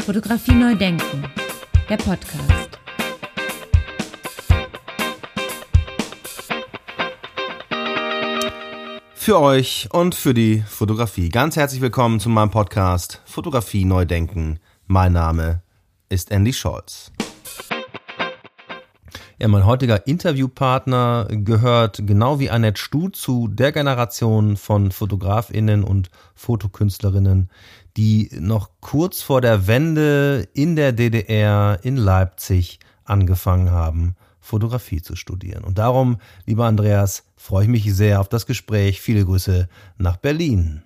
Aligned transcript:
Fotografie 0.00 0.54
neu 0.54 0.74
denken, 0.74 1.24
der 1.88 1.96
Podcast. 1.98 2.78
Für 9.14 9.38
euch 9.40 9.88
und 9.92 10.14
für 10.14 10.34
die 10.34 10.64
Fotografie. 10.66 11.28
Ganz 11.28 11.56
herzlich 11.56 11.80
willkommen 11.80 12.18
zu 12.18 12.30
meinem 12.30 12.50
Podcast 12.50 13.20
Fotografie 13.26 13.84
neu 13.84 14.04
denken. 14.06 14.58
Mein 14.86 15.12
Name 15.12 15.62
ist 16.08 16.30
Andy 16.30 16.52
Scholz. 16.52 17.12
Ja, 19.42 19.48
mein 19.48 19.64
heutiger 19.64 20.06
Interviewpartner 20.06 21.26
gehört 21.30 22.02
genau 22.06 22.40
wie 22.40 22.50
Annette 22.50 22.78
Stu 22.78 23.08
zu 23.08 23.48
der 23.48 23.72
Generation 23.72 24.58
von 24.58 24.92
Fotografinnen 24.92 25.82
und 25.82 26.10
Fotokünstlerinnen, 26.34 27.48
die 27.96 28.28
noch 28.38 28.68
kurz 28.80 29.22
vor 29.22 29.40
der 29.40 29.66
Wende 29.66 30.46
in 30.52 30.76
der 30.76 30.92
DDR 30.92 31.78
in 31.82 31.96
Leipzig 31.96 32.80
angefangen 33.04 33.70
haben, 33.70 34.14
Fotografie 34.40 35.00
zu 35.00 35.16
studieren. 35.16 35.64
Und 35.64 35.78
darum, 35.78 36.18
lieber 36.44 36.66
Andreas, 36.66 37.24
freue 37.38 37.64
ich 37.64 37.70
mich 37.70 37.94
sehr 37.94 38.20
auf 38.20 38.28
das 38.28 38.44
Gespräch. 38.44 39.00
Viele 39.00 39.24
Grüße 39.24 39.70
nach 39.96 40.18
Berlin. 40.18 40.82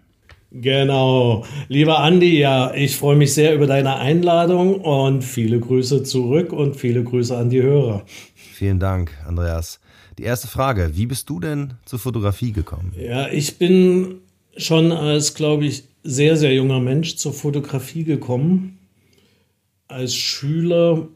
Genau. 0.57 1.45
Lieber 1.67 1.99
Andi, 1.99 2.39
ja, 2.39 2.73
ich 2.75 2.97
freue 2.97 3.17
mich 3.17 3.35
sehr 3.35 3.57
über 3.57 3.67
deine 3.67 3.97
Einladung 3.97 4.77
und 4.81 5.23
viele 5.23 5.59
Grüße 5.59 6.05
zurück 6.05 6.53
und 6.53 6.77
viele 6.77 7.03
Grüße 7.03 7.37
an 7.37 7.51
die 7.51 7.61
Hörer. 7.61 8.05
Vielen 8.37 8.79
Dank, 8.79 9.11
Andreas. 9.27 9.81
Die 10.17 10.23
erste 10.23 10.47
Frage, 10.47 10.93
wie 10.95 11.07
bist 11.07 11.29
du 11.29 11.41
denn 11.41 11.75
zur 11.85 11.99
Fotografie 11.99 12.53
gekommen? 12.53 12.93
Ja, 12.97 13.27
ich 13.29 13.59
bin 13.59 14.21
schon 14.57 14.93
als, 14.93 15.35
glaube 15.35 15.67
ich, 15.67 15.85
sehr, 16.05 16.37
sehr 16.37 16.55
junger 16.55 16.79
Mensch 16.79 17.17
zur 17.17 17.33
Fotografie 17.33 18.05
gekommen. 18.05 18.79
Als 19.89 20.15
Schüler 20.15 21.09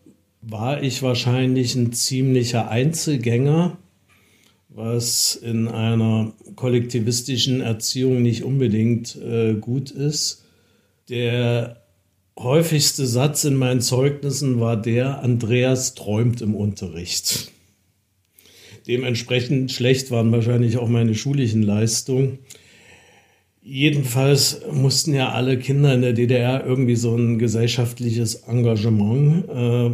war 0.42 0.82
ich 0.82 1.00
wahrscheinlich 1.04 1.76
ein 1.76 1.92
ziemlicher 1.92 2.70
Einzelgänger, 2.70 3.76
was 4.78 5.34
in 5.34 5.66
einer 5.66 6.32
kollektivistischen 6.54 7.60
Erziehung 7.60 8.22
nicht 8.22 8.44
unbedingt 8.44 9.16
äh, 9.16 9.54
gut 9.54 9.90
ist. 9.90 10.44
Der 11.08 11.82
häufigste 12.38 13.04
Satz 13.04 13.42
in 13.42 13.56
meinen 13.56 13.80
Zeugnissen 13.80 14.60
war 14.60 14.80
der, 14.80 15.20
Andreas 15.24 15.96
träumt 15.96 16.40
im 16.42 16.54
Unterricht. 16.54 17.50
Dementsprechend 18.86 19.72
schlecht 19.72 20.12
waren 20.12 20.30
wahrscheinlich 20.30 20.78
auch 20.78 20.88
meine 20.88 21.16
schulischen 21.16 21.64
Leistungen. 21.64 22.38
Jedenfalls 23.60 24.60
mussten 24.70 25.12
ja 25.12 25.32
alle 25.32 25.58
Kinder 25.58 25.92
in 25.92 26.02
der 26.02 26.12
DDR 26.12 26.64
irgendwie 26.64 26.96
so 26.96 27.16
ein 27.16 27.40
gesellschaftliches 27.40 28.44
Engagement 28.46 29.48
äh, 29.48 29.90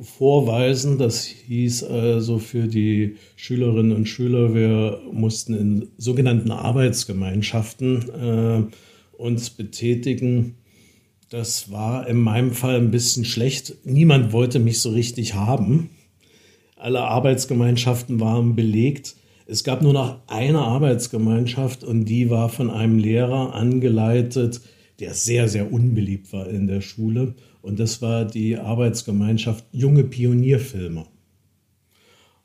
vorweisen. 0.00 0.98
Das 0.98 1.24
hieß 1.24 1.84
also 1.84 2.38
für 2.38 2.66
die 2.66 3.16
Schülerinnen 3.36 3.92
und 3.92 4.06
Schüler, 4.06 4.54
wir 4.54 5.00
mussten 5.12 5.54
in 5.54 5.88
sogenannten 5.96 6.50
Arbeitsgemeinschaften 6.50 8.10
äh, 8.10 8.62
uns 9.16 9.50
betätigen. 9.50 10.56
Das 11.30 11.70
war 11.70 12.08
in 12.08 12.16
meinem 12.16 12.52
Fall 12.52 12.76
ein 12.76 12.90
bisschen 12.90 13.24
schlecht. 13.24 13.74
Niemand 13.84 14.32
wollte 14.32 14.58
mich 14.58 14.80
so 14.80 14.90
richtig 14.90 15.34
haben. 15.34 15.90
Alle 16.76 17.02
Arbeitsgemeinschaften 17.02 18.20
waren 18.20 18.54
belegt. 18.54 19.16
Es 19.46 19.64
gab 19.64 19.82
nur 19.82 19.92
noch 19.92 20.20
eine 20.26 20.60
Arbeitsgemeinschaft 20.60 21.82
und 21.82 22.04
die 22.04 22.30
war 22.30 22.48
von 22.48 22.70
einem 22.70 22.98
Lehrer 22.98 23.54
angeleitet, 23.54 24.60
der 25.00 25.14
sehr, 25.14 25.48
sehr 25.48 25.72
unbeliebt 25.72 26.32
war 26.32 26.48
in 26.48 26.66
der 26.66 26.80
Schule. 26.80 27.34
Und 27.68 27.78
das 27.78 28.00
war 28.00 28.24
die 28.24 28.56
Arbeitsgemeinschaft 28.56 29.62
Junge 29.72 30.02
Pionierfilmer. 30.02 31.06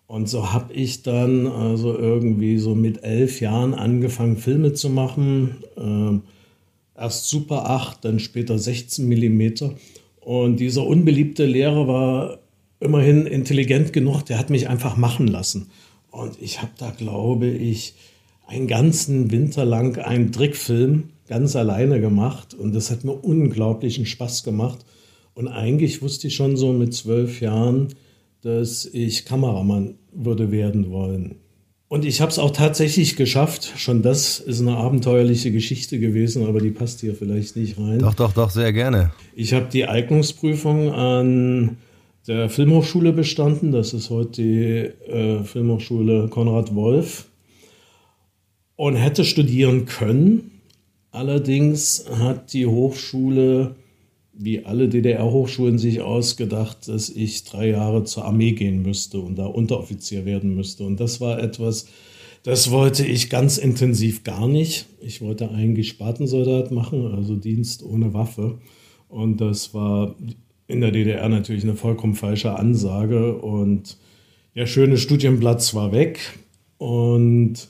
Und 0.05 0.27
so 0.27 0.51
habe 0.51 0.73
ich 0.73 1.01
dann 1.01 1.47
also 1.47 1.97
irgendwie 1.97 2.57
so 2.57 2.75
mit 2.75 3.05
elf 3.05 3.39
Jahren 3.39 3.73
angefangen, 3.73 4.35
Filme 4.35 4.73
zu 4.73 4.89
machen. 4.89 5.63
Äh, 5.77 6.99
erst 6.99 7.29
Super 7.29 7.69
8, 7.69 8.03
dann 8.03 8.19
später 8.19 8.59
16 8.59 9.07
Millimeter. 9.07 9.73
Und 10.19 10.59
dieser 10.59 10.85
unbeliebte 10.85 11.45
Lehrer 11.45 11.87
war 11.87 12.39
immerhin 12.81 13.25
intelligent 13.25 13.93
genug, 13.93 14.23
der 14.23 14.37
hat 14.37 14.49
mich 14.49 14.67
einfach 14.67 14.97
machen 14.97 15.27
lassen. 15.27 15.71
Und 16.11 16.37
ich 16.41 16.61
habe 16.61 16.73
da, 16.77 16.91
glaube 16.91 17.47
ich, 17.47 17.93
einen 18.45 18.67
ganzen 18.67 19.31
Winter 19.31 19.63
lang 19.63 19.97
einen 19.99 20.33
Trickfilm 20.33 21.11
ganz 21.29 21.55
alleine 21.55 22.01
gemacht. 22.01 22.53
Und 22.53 22.75
das 22.75 22.91
hat 22.91 23.05
mir 23.05 23.13
unglaublichen 23.13 24.05
Spaß 24.05 24.43
gemacht. 24.43 24.85
Und 25.35 25.47
eigentlich 25.47 26.01
wusste 26.01 26.27
ich 26.27 26.35
schon 26.35 26.57
so 26.57 26.73
mit 26.73 26.93
zwölf 26.93 27.41
Jahren, 27.41 27.89
dass 28.41 28.85
ich 28.85 29.25
Kameramann 29.25 29.95
würde 30.11 30.51
werden 30.51 30.91
wollen. 30.91 31.35
Und 31.93 32.05
ich 32.05 32.21
habe 32.21 32.31
es 32.31 32.39
auch 32.39 32.49
tatsächlich 32.49 33.15
geschafft. 33.17 33.73
Schon 33.77 34.01
das 34.01 34.39
ist 34.39 34.61
eine 34.61 34.77
abenteuerliche 34.77 35.51
Geschichte 35.51 35.99
gewesen, 35.99 36.45
aber 36.47 36.59
die 36.59 36.71
passt 36.71 37.01
hier 37.01 37.13
vielleicht 37.13 37.55
nicht 37.55 37.77
rein. 37.77 37.99
Doch, 37.99 38.15
doch, 38.15 38.33
doch, 38.33 38.49
sehr 38.49 38.73
gerne. 38.73 39.11
Ich 39.35 39.53
habe 39.53 39.67
die 39.71 39.85
Eignungsprüfung 39.85 40.91
an 40.91 41.77
der 42.27 42.49
Filmhochschule 42.49 43.13
bestanden. 43.13 43.71
Das 43.71 43.93
ist 43.93 44.09
heute 44.09 44.31
die 44.41 45.11
äh, 45.11 45.43
Filmhochschule 45.43 46.29
Konrad 46.29 46.73
Wolf. 46.73 47.27
Und 48.75 48.95
hätte 48.95 49.23
studieren 49.23 49.85
können. 49.85 50.49
Allerdings 51.11 52.05
hat 52.09 52.53
die 52.53 52.65
Hochschule, 52.65 53.75
wie 54.33 54.65
alle 54.65 54.89
DDR-Hochschulen, 54.89 55.77
sich 55.77 56.01
ausgedacht, 56.01 56.87
dass 56.87 57.09
ich 57.09 57.43
drei 57.43 57.69
Jahre 57.69 58.03
zur 58.03 58.25
Armee 58.25 58.53
gehen 58.53 58.81
müsste 58.81 59.19
und 59.19 59.35
da 59.37 59.45
Unteroffizier 59.45 60.25
werden 60.25 60.55
müsste. 60.55 60.83
Und 60.83 60.99
das 60.99 61.21
war 61.21 61.39
etwas, 61.39 61.87
das 62.41 62.71
wollte 62.71 63.05
ich 63.05 63.29
ganz 63.29 63.57
intensiv 63.57 64.23
gar 64.23 64.47
nicht. 64.47 64.87
Ich 65.01 65.21
wollte 65.21 65.51
eigentlich 65.51 65.89
Spatensoldat 65.89 66.71
machen, 66.71 67.13
also 67.13 67.35
Dienst 67.35 67.83
ohne 67.83 68.13
Waffe. 68.13 68.59
Und 69.07 69.39
das 69.39 69.73
war 69.73 70.15
in 70.67 70.81
der 70.81 70.91
DDR 70.91 71.29
natürlich 71.29 71.63
eine 71.63 71.75
vollkommen 71.75 72.15
falsche 72.15 72.57
Ansage 72.57 73.37
und 73.37 73.97
der 74.55 74.65
schöne 74.65 74.97
Studienplatz 74.97 75.73
war 75.73 75.91
weg 75.91 76.19
und 76.77 77.69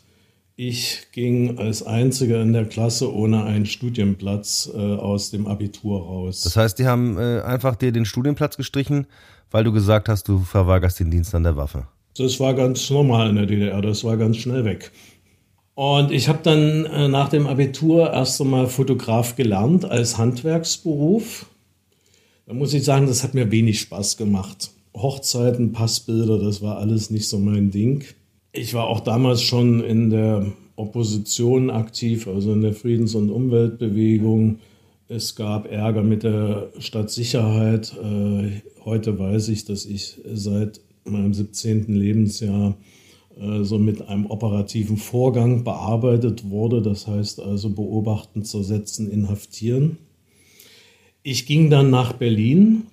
ich 0.55 1.07
ging 1.11 1.57
als 1.57 1.83
Einziger 1.83 2.41
in 2.41 2.53
der 2.53 2.65
Klasse 2.65 3.13
ohne 3.13 3.43
einen 3.43 3.65
Studienplatz 3.65 4.69
äh, 4.73 4.77
aus 4.77 5.31
dem 5.31 5.47
Abitur 5.47 6.01
raus. 6.01 6.41
Das 6.41 6.55
heißt, 6.55 6.79
die 6.79 6.85
haben 6.85 7.17
äh, 7.17 7.41
einfach 7.41 7.75
dir 7.75 7.91
den 7.91 8.05
Studienplatz 8.05 8.57
gestrichen, 8.57 9.07
weil 9.51 9.63
du 9.63 9.71
gesagt 9.71 10.09
hast, 10.09 10.27
du 10.27 10.39
verweigerst 10.39 10.99
den 10.99 11.11
Dienst 11.11 11.33
an 11.35 11.43
der 11.43 11.55
Waffe. 11.55 11.87
Das 12.17 12.39
war 12.39 12.53
ganz 12.53 12.89
normal 12.89 13.29
in 13.29 13.35
der 13.37 13.45
DDR, 13.45 13.81
das 13.81 14.03
war 14.03 14.17
ganz 14.17 14.37
schnell 14.37 14.65
weg. 14.65 14.91
Und 15.75 16.11
ich 16.11 16.29
habe 16.29 16.39
dann 16.43 16.85
äh, 16.85 17.07
nach 17.07 17.29
dem 17.29 17.47
Abitur 17.47 18.13
erst 18.13 18.39
einmal 18.39 18.67
Fotograf 18.67 19.35
gelernt 19.35 19.85
als 19.85 20.17
Handwerksberuf 20.19 21.47
da 22.45 22.53
muss 22.53 22.73
ich 22.73 22.83
sagen, 22.83 23.07
das 23.07 23.23
hat 23.23 23.33
mir 23.33 23.51
wenig 23.51 23.79
Spaß 23.79 24.17
gemacht. 24.17 24.71
Hochzeiten, 24.95 25.71
Passbilder, 25.71 26.39
das 26.39 26.61
war 26.61 26.77
alles 26.77 27.09
nicht 27.09 27.27
so 27.27 27.39
mein 27.39 27.71
Ding. 27.71 28.03
Ich 28.55 28.75
war 28.75 28.85
auch 28.85 28.99
damals 28.99 29.41
schon 29.41 29.83
in 29.83 30.11
der 30.11 30.45
Opposition 30.75 31.71
aktiv, 31.71 32.27
also 32.27 32.53
in 32.53 32.61
der 32.61 32.73
Friedens- 32.73 33.15
und 33.15 33.31
Umweltbewegung. 33.31 34.59
Es 35.07 35.35
gab 35.35 35.71
Ärger 35.71 36.03
mit 36.03 36.21
der 36.21 36.69
Stadtsicherheit. 36.77 37.95
Äh, 37.97 38.61
heute 38.85 39.17
weiß 39.17 39.49
ich, 39.49 39.65
dass 39.65 39.85
ich 39.87 40.21
seit 40.33 40.81
meinem 41.03 41.33
17. 41.33 41.95
Lebensjahr 41.95 42.77
äh, 43.41 43.63
so 43.63 43.79
mit 43.79 44.07
einem 44.07 44.27
operativen 44.27 44.97
Vorgang 44.97 45.63
bearbeitet 45.63 46.47
wurde. 46.47 46.83
Das 46.83 47.07
heißt 47.07 47.39
also 47.39 47.71
beobachten, 47.71 48.43
zersetzen, 48.43 49.09
inhaftieren. 49.09 49.97
Ich 51.23 51.47
ging 51.47 51.71
dann 51.71 51.89
nach 51.89 52.13
Berlin 52.13 52.83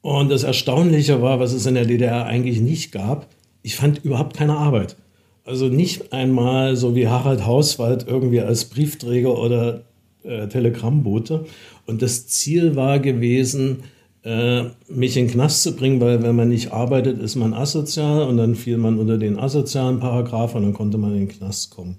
und 0.00 0.32
das 0.32 0.42
Erstaunliche 0.42 1.22
war, 1.22 1.38
was 1.38 1.52
es 1.52 1.64
in 1.66 1.74
der 1.74 1.86
DDR 1.86 2.26
eigentlich 2.26 2.60
nicht 2.60 2.90
gab, 2.90 3.28
ich 3.62 3.76
fand 3.76 4.04
überhaupt 4.04 4.36
keine 4.36 4.56
Arbeit. 4.56 4.96
Also 5.44 5.68
nicht 5.68 6.12
einmal 6.12 6.76
so 6.76 6.94
wie 6.94 7.08
Harald 7.08 7.46
Hauswald 7.46 8.06
irgendwie 8.06 8.40
als 8.40 8.66
Briefträger 8.66 9.36
oder 9.38 9.82
äh, 10.22 10.46
Telegrammbote. 10.46 11.46
Und 11.86 12.02
das 12.02 12.28
Ziel 12.28 12.76
war 12.76 13.00
gewesen, 13.00 13.84
äh, 14.24 14.64
mich 14.88 15.16
in 15.16 15.26
den 15.26 15.32
Knast 15.32 15.62
zu 15.62 15.74
bringen, 15.74 16.00
weil 16.00 16.22
wenn 16.22 16.36
man 16.36 16.48
nicht 16.48 16.72
arbeitet, 16.72 17.20
ist 17.20 17.34
man 17.34 17.54
asozial 17.54 18.28
und 18.28 18.36
dann 18.36 18.54
fiel 18.54 18.76
man 18.76 18.98
unter 18.98 19.18
den 19.18 19.38
asozialen 19.38 19.98
Paragraph 19.98 20.54
und 20.54 20.62
dann 20.62 20.74
konnte 20.74 20.98
man 20.98 21.12
in 21.12 21.26
den 21.26 21.28
Knast 21.28 21.70
kommen. 21.70 21.96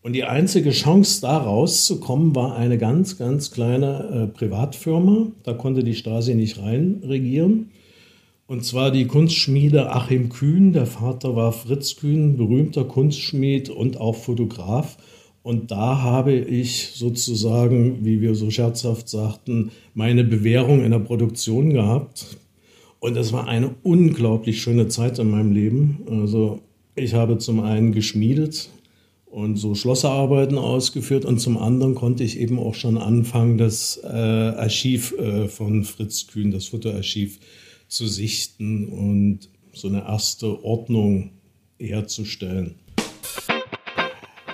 Und 0.00 0.12
die 0.12 0.24
einzige 0.24 0.70
Chance, 0.70 1.20
da 1.20 1.36
rauszukommen, 1.38 2.34
war 2.36 2.56
eine 2.56 2.78
ganz, 2.78 3.18
ganz 3.18 3.50
kleine 3.50 4.28
äh, 4.30 4.38
Privatfirma. 4.38 5.32
Da 5.42 5.54
konnte 5.54 5.82
die 5.82 5.96
Stasi 5.96 6.34
nicht 6.36 6.58
rein 6.62 7.02
regieren. 7.04 7.70
Und 8.48 8.64
zwar 8.64 8.90
die 8.90 9.06
Kunstschmiede 9.06 9.92
Achim 9.92 10.30
Kühn. 10.30 10.72
Der 10.72 10.86
Vater 10.86 11.36
war 11.36 11.52
Fritz 11.52 11.96
Kühn, 11.96 12.38
berühmter 12.38 12.84
Kunstschmied 12.84 13.68
und 13.68 14.00
auch 14.00 14.16
Fotograf. 14.16 14.96
Und 15.42 15.70
da 15.70 16.00
habe 16.00 16.32
ich 16.32 16.92
sozusagen, 16.94 18.06
wie 18.06 18.22
wir 18.22 18.34
so 18.34 18.50
scherzhaft 18.50 19.10
sagten, 19.10 19.70
meine 19.92 20.24
Bewährung 20.24 20.82
in 20.82 20.92
der 20.92 20.98
Produktion 20.98 21.74
gehabt. 21.74 22.38
Und 23.00 23.18
es 23.18 23.34
war 23.34 23.48
eine 23.48 23.74
unglaublich 23.82 24.62
schöne 24.62 24.88
Zeit 24.88 25.18
in 25.18 25.30
meinem 25.30 25.52
Leben. 25.52 25.98
Also 26.10 26.60
ich 26.96 27.12
habe 27.12 27.36
zum 27.36 27.60
einen 27.60 27.92
geschmiedet 27.92 28.70
und 29.26 29.56
so 29.56 29.74
Schlosserarbeiten 29.74 30.56
ausgeführt 30.56 31.26
und 31.26 31.38
zum 31.38 31.58
anderen 31.58 31.94
konnte 31.94 32.24
ich 32.24 32.40
eben 32.40 32.58
auch 32.58 32.74
schon 32.74 32.96
anfangen, 32.96 33.58
das 33.58 34.00
äh, 34.02 34.08
Archiv 34.08 35.12
äh, 35.18 35.48
von 35.48 35.84
Fritz 35.84 36.28
Kühn, 36.28 36.50
das 36.50 36.68
Fotoarchiv, 36.68 37.38
zu 37.88 38.06
sichten 38.06 38.88
und 38.88 39.48
so 39.72 39.88
eine 39.88 40.04
erste 40.06 40.62
Ordnung 40.64 41.30
herzustellen. 41.78 42.74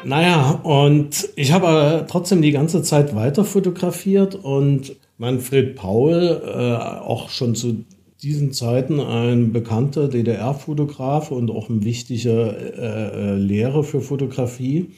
Naja, 0.05 0.61
und 0.63 1.29
ich 1.35 1.53
habe 1.53 2.07
trotzdem 2.09 2.43
die 2.43 2.53
ganze 2.53 2.83
Zeit 2.83 3.15
weiter 3.15 3.45
fotografiert 3.45 4.35
und 4.35 4.97
Manfred 5.17 5.77
Paul, 5.77 6.43
äh, 6.45 7.01
auch 7.01 7.31
schon 7.31 7.55
zu 7.55 7.85
diesen 8.23 8.53
Zeiten 8.53 9.01
ein 9.01 9.53
bekannter 9.53 10.09
DDR-Fotograf 10.09 11.31
und 11.31 11.51
auch 11.51 11.69
ein 11.69 11.85
wichtiger 11.85 12.57
äh, 12.57 13.33
äh, 13.33 13.37
Lehrer 13.37 13.85
für 13.85 14.01
Fotografie, 14.01 14.91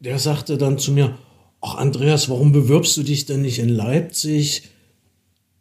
der 0.00 0.18
sagte 0.18 0.58
dann 0.58 0.78
zu 0.78 0.92
mir, 0.92 1.16
ach 1.60 1.76
Andreas, 1.76 2.28
warum 2.28 2.52
bewirbst 2.52 2.96
du 2.96 3.02
dich 3.02 3.26
denn 3.26 3.42
nicht 3.42 3.58
in 3.58 3.68
Leipzig? 3.68 4.64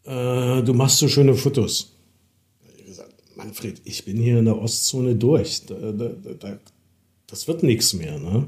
Äh, 0.06 0.62
du 0.62 0.74
machst 0.74 1.00
so 1.00 1.08
schöne 1.08 1.34
Fotos. 1.34 1.96
Ich 2.78 2.86
gesagt, 2.86 3.14
Manfred, 3.36 3.82
ich 3.86 4.06
bin 4.06 4.18
hier 4.18 4.40
in 4.40 4.46
der 4.46 4.62
Ostzone 4.62 5.16
durch. 5.16 5.66
Da, 5.66 5.92
da, 5.92 6.10
da, 6.40 6.60
das 7.28 7.48
wird 7.48 7.64
nichts 7.64 7.94
mehr. 7.94 8.20
Ne? 8.20 8.48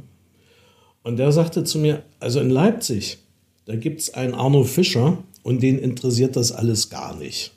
Und 1.04 1.18
der 1.18 1.32
sagte 1.32 1.64
zu 1.64 1.80
mir, 1.80 2.04
also 2.20 2.40
in 2.40 2.50
Leipzig, 2.50 3.18
da 3.66 3.76
gibt 3.76 4.02
es 4.02 4.14
einen 4.14 4.34
Arno 4.34 4.64
Fischer 4.64 5.24
und 5.44 5.64
den 5.64 5.80
interessiert 5.80 6.36
das 6.36 6.52
alles 6.52 6.90
gar 6.90 7.16
nicht. 7.16 7.52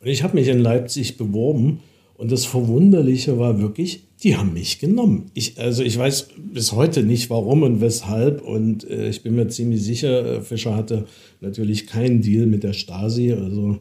Und 0.00 0.08
ich 0.08 0.22
habe 0.22 0.34
mich 0.34 0.48
in 0.48 0.58
Leipzig 0.58 1.16
beworben 1.16 1.80
und 2.14 2.30
das 2.30 2.44
Verwunderliche 2.44 3.38
war 3.38 3.60
wirklich, 3.60 4.04
die 4.22 4.36
haben 4.36 4.52
mich 4.52 4.78
genommen. 4.78 5.30
Ich, 5.34 5.58
also 5.58 5.82
ich 5.82 5.98
weiß 5.98 6.28
bis 6.36 6.72
heute 6.72 7.02
nicht 7.02 7.28
warum 7.30 7.62
und 7.62 7.80
weshalb 7.80 8.40
und 8.42 8.88
äh, 8.88 9.08
ich 9.08 9.22
bin 9.22 9.34
mir 9.34 9.48
ziemlich 9.48 9.82
sicher, 9.82 10.36
äh, 10.36 10.40
Fischer 10.40 10.76
hatte 10.76 11.06
natürlich 11.40 11.86
keinen 11.86 12.22
Deal 12.22 12.46
mit 12.46 12.62
der 12.62 12.72
Stasi, 12.72 13.32
also 13.32 13.78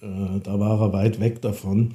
äh, 0.00 0.40
da 0.42 0.60
war 0.60 0.80
er 0.80 0.92
weit 0.92 1.20
weg 1.20 1.42
davon. 1.42 1.94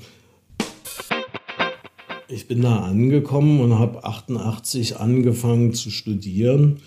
Ich 2.27 2.48
bin 2.48 2.62
da 2.62 2.80
angekommen 2.80 3.62
und 3.62 3.80
habe 3.80 4.04
88 4.04 4.98
angefangen 4.98 5.74
zu 5.74 5.89
studieren, 5.89 6.80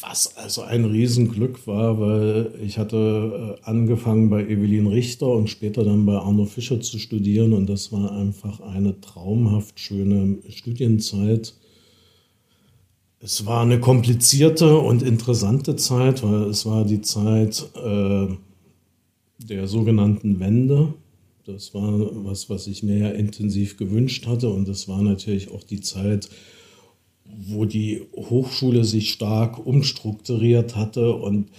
was 0.00 0.36
also 0.36 0.62
ein 0.62 0.84
Riesenglück 0.84 1.66
war, 1.66 2.00
weil 2.00 2.54
ich 2.64 2.78
hatte 2.78 3.58
äh, 3.58 3.64
angefangen 3.64 4.30
bei 4.30 4.42
Evelyn 4.42 4.86
Richter 4.86 5.28
und 5.28 5.50
später 5.50 5.84
dann 5.84 6.06
bei 6.06 6.16
Arno 6.16 6.46
Fischer 6.46 6.80
zu 6.80 6.98
studieren 6.98 7.52
und 7.52 7.68
das 7.68 7.92
war 7.92 8.12
einfach 8.12 8.60
eine 8.60 9.00
traumhaft 9.00 9.78
schöne 9.80 10.38
Studienzeit. 10.48 11.54
Es 13.20 13.44
war 13.44 13.62
eine 13.62 13.80
komplizierte 13.80 14.78
und 14.78 15.02
interessante 15.02 15.76
Zeit, 15.76 16.22
weil 16.22 16.44
es 16.44 16.64
war 16.64 16.84
die 16.84 17.02
Zeit 17.02 17.70
äh, 17.76 18.28
der 19.38 19.66
sogenannten 19.66 20.40
Wende. 20.40 20.94
Das 21.44 21.74
war 21.74 21.92
was, 22.24 22.48
was 22.48 22.66
ich 22.66 22.82
mir 22.82 22.98
ja 22.98 23.08
intensiv 23.10 23.76
gewünscht 23.76 24.26
hatte. 24.26 24.48
Und 24.48 24.68
es 24.68 24.88
war 24.88 25.02
natürlich 25.02 25.50
auch 25.50 25.62
die 25.64 25.80
Zeit, 25.80 26.28
wo 27.24 27.64
die 27.64 28.02
Hochschule 28.14 28.84
sich 28.84 29.10
stark 29.10 29.64
umstrukturiert 29.64 30.76
hatte. 30.76 31.14
Und 31.14 31.50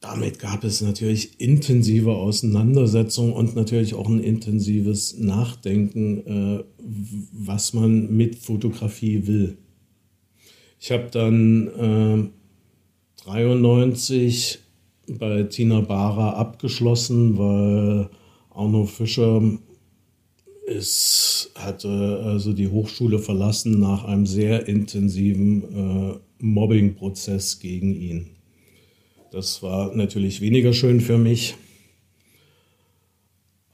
damit 0.00 0.38
gab 0.38 0.64
es 0.64 0.80
natürlich 0.80 1.40
intensive 1.40 2.14
Auseinandersetzungen 2.14 3.32
und 3.32 3.56
natürlich 3.56 3.94
auch 3.94 4.08
ein 4.08 4.20
intensives 4.20 5.18
Nachdenken, 5.18 6.26
äh, 6.26 6.64
was 7.32 7.72
man 7.72 8.14
mit 8.16 8.36
Fotografie 8.36 9.26
will. 9.26 9.58
Ich 10.78 10.90
habe 10.92 11.08
dann 11.10 12.30
äh, 13.24 13.24
93 13.24 14.60
bei 15.08 15.44
Tina 15.44 15.80
Bara 15.80 16.34
abgeschlossen, 16.34 17.38
weil 17.38 18.08
Arno 18.50 18.84
Fischer 18.84 19.42
ist, 20.66 21.50
hatte 21.54 22.20
also 22.24 22.52
die 22.52 22.68
Hochschule 22.68 23.18
verlassen 23.18 23.78
nach 23.78 24.04
einem 24.04 24.26
sehr 24.26 24.66
intensiven 24.66 25.62
äh, 25.62 26.18
Mobbing-Prozess 26.40 27.60
gegen 27.60 27.94
ihn. 27.94 28.30
Das 29.30 29.62
war 29.62 29.94
natürlich 29.94 30.40
weniger 30.40 30.72
schön 30.72 31.00
für 31.00 31.18
mich, 31.18 31.54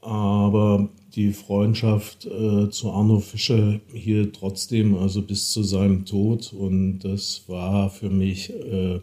aber 0.01 0.89
die 1.15 1.31
Freundschaft 1.31 2.25
äh, 2.25 2.69
zu 2.69 2.91
Arno 2.91 3.19
Fischer 3.19 3.79
hielt 3.93 4.35
trotzdem 4.35 4.95
also 4.95 5.21
bis 5.21 5.51
zu 5.51 5.63
seinem 5.63 6.05
Tod 6.05 6.53
und 6.53 6.99
das 6.99 7.43
war 7.47 7.89
für 7.89 8.09
mich 8.09 8.51
äh, 8.51 8.99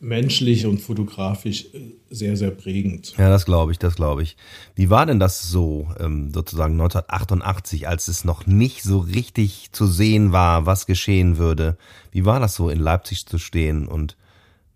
menschlich 0.00 0.66
und 0.66 0.78
fotografisch 0.80 1.66
äh, 1.74 1.94
sehr, 2.10 2.36
sehr 2.36 2.50
prägend. 2.50 3.14
Ja, 3.18 3.28
das 3.28 3.44
glaube 3.44 3.72
ich, 3.72 3.78
das 3.78 3.96
glaube 3.96 4.22
ich. 4.22 4.36
Wie 4.74 4.90
war 4.90 5.06
denn 5.06 5.18
das 5.18 5.50
so, 5.50 5.88
ähm, 5.98 6.30
sozusagen 6.32 6.74
1988, 6.74 7.88
als 7.88 8.08
es 8.08 8.24
noch 8.24 8.46
nicht 8.46 8.82
so 8.82 8.98
richtig 8.98 9.70
zu 9.72 9.86
sehen 9.86 10.32
war, 10.32 10.66
was 10.66 10.86
geschehen 10.86 11.38
würde? 11.38 11.76
Wie 12.12 12.24
war 12.24 12.40
das 12.40 12.54
so, 12.54 12.70
in 12.70 12.80
Leipzig 12.80 13.26
zu 13.26 13.38
stehen 13.38 13.88
und 13.88 14.16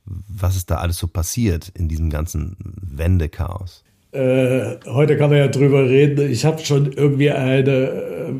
was 0.04 0.56
ist 0.56 0.70
da 0.70 0.76
alles 0.76 0.98
so 0.98 1.06
passiert 1.06 1.70
in 1.74 1.88
diesem 1.88 2.10
ganzen 2.10 2.56
Wendechaos? 2.82 3.84
Äh, 4.10 4.76
heute 4.86 5.16
kann 5.16 5.30
man 5.30 5.38
ja 5.38 5.48
drüber 5.48 5.88
reden. 5.88 6.30
Ich 6.30 6.44
habe 6.44 6.62
schon 6.64 6.92
irgendwie 6.92 7.30
eine 7.30 7.70
äh, 7.70 8.32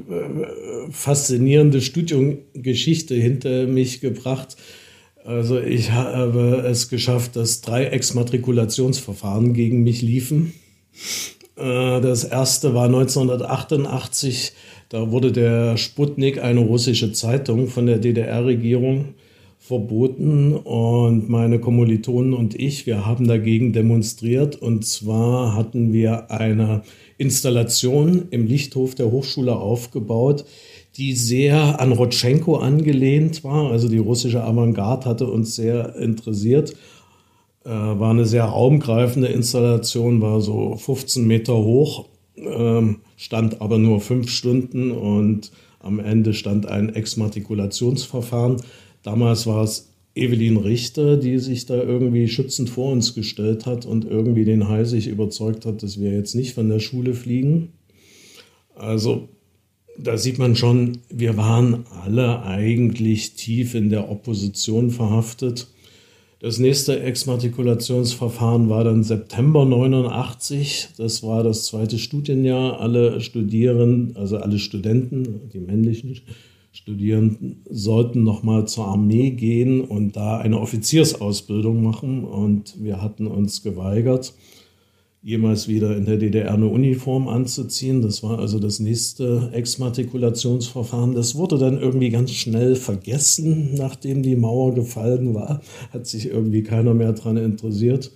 faszinierende 0.91 1.81
Studiumgeschichte 1.81 3.15
hinter 3.15 3.67
mich 3.67 4.01
gebracht 4.01 4.57
also 5.25 5.61
ich 5.61 5.91
habe 5.93 6.65
es 6.67 6.89
geschafft, 6.89 7.37
dass 7.37 7.61
drei 7.61 7.85
Exmatrikulationsverfahren 7.87 9.55
gegen 9.55 9.83
mich 9.83 10.03
liefen. 10.03 10.53
Äh, 11.57 12.01
das 12.01 12.25
erste 12.25 12.75
war 12.75 12.87
1988. 12.87 14.53
Da 14.89 15.11
wurde 15.11 15.33
der 15.33 15.77
Sputnik, 15.77 16.43
eine 16.43 16.61
russische 16.61 17.13
Zeitung 17.13 17.69
von 17.69 17.87
der 17.87 17.99
DDR-Regierung, 17.99 19.15
verboten 19.59 20.55
und 20.55 21.29
meine 21.29 21.61
Kommilitonen 21.61 22.35
und 22.35 22.59
ich, 22.59 22.85
wir 22.85 23.07
haben 23.07 23.29
dagegen 23.29 23.73
demonstriert 23.73 24.57
und 24.57 24.85
zwar 24.85 25.55
hatten 25.55 25.93
wir 25.93 26.33
eine 26.33 26.83
Installation 27.17 28.27
im 28.31 28.47
Lichthof 28.47 28.97
der 28.97 29.13
Hochschule 29.13 29.55
aufgebaut, 29.55 30.45
die 30.97 31.15
sehr 31.15 31.81
an 31.81 31.93
Rotschenko 31.93 32.57
angelehnt 32.57 33.45
war. 33.45 33.71
Also 33.71 33.89
die 33.89 33.99
russische 33.99 34.45
Avantgarde 34.45 35.09
hatte 35.09 35.27
uns 35.27 35.57
sehr 35.57 35.97
interessiert. 35.97 36.75
Äh, 37.65 37.71
war 37.71 38.11
eine 38.11 38.27
sehr 38.27 38.45
raumgreifende 38.45 39.29
Installation, 39.29 40.21
war 40.21 40.41
so 40.41 40.77
15 40.77 41.27
Meter 41.27 41.57
hoch, 41.57 42.09
äh, 42.37 42.83
stand 43.17 43.61
aber 43.61 43.79
nur 43.79 44.01
fünf 44.01 44.31
Stunden 44.31 44.91
und 44.91 45.53
am 45.79 45.99
Ende 45.99 46.35
stand 46.35 46.67
ein 46.67 46.95
Exmatrikulationsverfahren. 46.95 48.57
Damals 49.03 49.47
war 49.47 49.65
es 49.65 49.93
Evelyn 50.15 50.59
Richter, 50.59 51.17
die 51.17 51.39
sich 51.39 51.65
da 51.67 51.81
irgendwie 51.81 52.29
schützend 52.29 52.69
vor 52.69 52.93
uns 52.93 53.15
gestellt 53.15 53.65
hat 53.65 53.87
und 53.87 54.05
irgendwie 54.05 54.45
den 54.45 54.69
Heisig 54.69 55.07
überzeugt 55.07 55.65
hat, 55.65 55.83
dass 55.83 55.99
wir 55.99 56.13
jetzt 56.13 56.35
nicht 56.35 56.55
von 56.55 56.69
der 56.69 56.81
Schule 56.81 57.15
fliegen. 57.15 57.73
Also 58.75 59.29
da 59.99 60.17
sieht 60.17 60.39
man 60.39 60.57
schon, 60.57 60.99
wir 61.09 61.37
waren 61.37 61.85
alle 62.03 62.43
eigentlich 62.43 63.35
tief 63.35 63.75
in 63.75 63.91
der 63.91 64.11
Opposition 64.11 64.91
verhaftet. 64.91 65.69
Das 66.41 66.59
nächste 66.59 67.01
Exmatrikulationsverfahren 67.01 68.69
war 68.69 68.83
dann 68.83 69.05
September 69.05 69.65
89. 69.65 70.89
Das 70.97 71.23
war 71.23 71.45
das 71.45 71.67
zweite 71.67 71.99
Studienjahr. 71.99 72.81
Alle 72.81 73.21
Studierenden, 73.21 74.17
also 74.17 74.39
alle 74.39 74.59
Studenten, 74.59 75.49
die 75.53 75.61
männlichen 75.61 76.21
Studierenden, 76.73 77.63
sollten 77.71 78.25
nochmal 78.25 78.67
zur 78.67 78.87
Armee 78.87 79.31
gehen 79.31 79.83
und 79.83 80.17
da 80.17 80.39
eine 80.39 80.59
Offiziersausbildung 80.59 81.81
machen. 81.81 82.25
Und 82.25 82.75
wir 82.83 83.01
hatten 83.01 83.29
uns 83.29 83.63
geweigert 83.63 84.35
jemals 85.23 85.69
wieder 85.69 85.97
in 85.97 86.05
der 86.05 86.17
DDR 86.17 86.53
eine 86.53 86.67
Uniform 86.67 87.29
anzuziehen. 87.29 88.03
Das 88.03 88.23
war 88.23 88.41
also 88.41 88.59
das 88.59 88.81
nächste 88.81 89.51
Exmatrikulationsverfahren. 89.53 91.15
Das 91.15 91.37
wurde 91.37 91.59
dann 91.59 91.81
irgendwie 91.81 92.11
ganz 92.11 92.33
schnell 92.33 92.75
vergessen, 92.75 93.75
nachdem 93.75 94.23
die 94.23 94.37
Mauer 94.37 94.75
gefallen 94.75 95.35
war. 95.35 95.63
Hat 95.93 96.07
sich 96.07 96.27
irgendwie 96.27 96.65
keiner 96.65 96.95
mehr 96.95 97.13
daran 97.13 97.37
interessiert. 97.37 98.11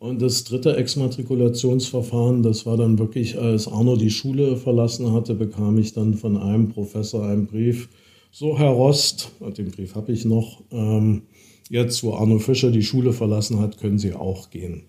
Und 0.00 0.22
das 0.22 0.44
dritte 0.44 0.76
Exmatrikulationsverfahren, 0.76 2.42
das 2.42 2.64
war 2.66 2.76
dann 2.76 2.98
wirklich, 2.98 3.38
als 3.38 3.68
Arno 3.68 3.96
die 3.96 4.10
Schule 4.10 4.56
verlassen 4.56 5.12
hatte, 5.12 5.34
bekam 5.34 5.78
ich 5.78 5.92
dann 5.92 6.14
von 6.14 6.36
einem 6.36 6.70
Professor 6.70 7.26
einen 7.26 7.46
Brief. 7.46 7.90
So, 8.32 8.58
Herr 8.58 8.70
Rost, 8.70 9.30
den 9.58 9.70
Brief 9.70 9.94
habe 9.94 10.12
ich 10.12 10.24
noch, 10.24 10.62
ähm, 10.72 11.22
jetzt 11.68 12.02
wo 12.02 12.14
Arno 12.14 12.38
Fischer 12.38 12.70
die 12.70 12.82
Schule 12.82 13.12
verlassen 13.12 13.60
hat, 13.60 13.76
können 13.76 13.98
Sie 13.98 14.14
auch 14.14 14.48
gehen. 14.48 14.84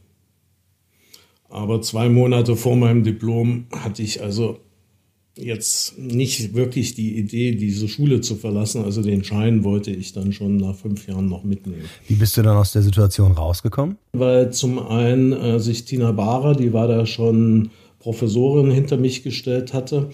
Aber 1.52 1.82
zwei 1.82 2.10
Monate 2.10 2.56
vor 2.56 2.76
meinem 2.76 3.04
Diplom 3.04 3.66
hatte 3.72 4.02
ich 4.02 4.24
also 4.24 4.60
jetzt 5.36 5.98
nicht 5.98 6.54
wirklich 6.54 6.96
die 6.96 7.18
Idee, 7.18 7.56
diese 7.56 7.88
Schule 7.88 8.22
zu 8.22 8.36
verlassen. 8.36 8.84
Also 8.84 9.02
den 9.02 9.24
Schein 9.24 9.64
wollte 9.64 9.92
ich 9.92 10.14
dann 10.14 10.34
schon 10.34 10.58
nach 10.58 10.76
fünf 10.76 11.08
Jahren 11.08 11.28
noch 11.28 11.44
mitnehmen. 11.44 11.86
Wie 12.08 12.16
bist 12.16 12.38
du 12.38 12.42
dann 12.42 12.58
aus 12.58 12.72
der 12.72 12.82
Situation 12.82 13.34
rausgekommen? 13.34 13.98
Weil 14.14 14.52
zum 14.52 14.80
einen 14.80 15.34
äh, 15.34 15.60
sich 15.60 15.86
Tina 15.86 16.12
Bahrer, 16.12 16.56
die 16.56 16.74
war 16.74 16.88
da 16.88 17.06
schon 17.06 17.72
Professorin, 18.00 18.72
hinter 18.72 18.98
mich 18.98 19.24
gestellt 19.24 19.74
hatte. 19.74 20.10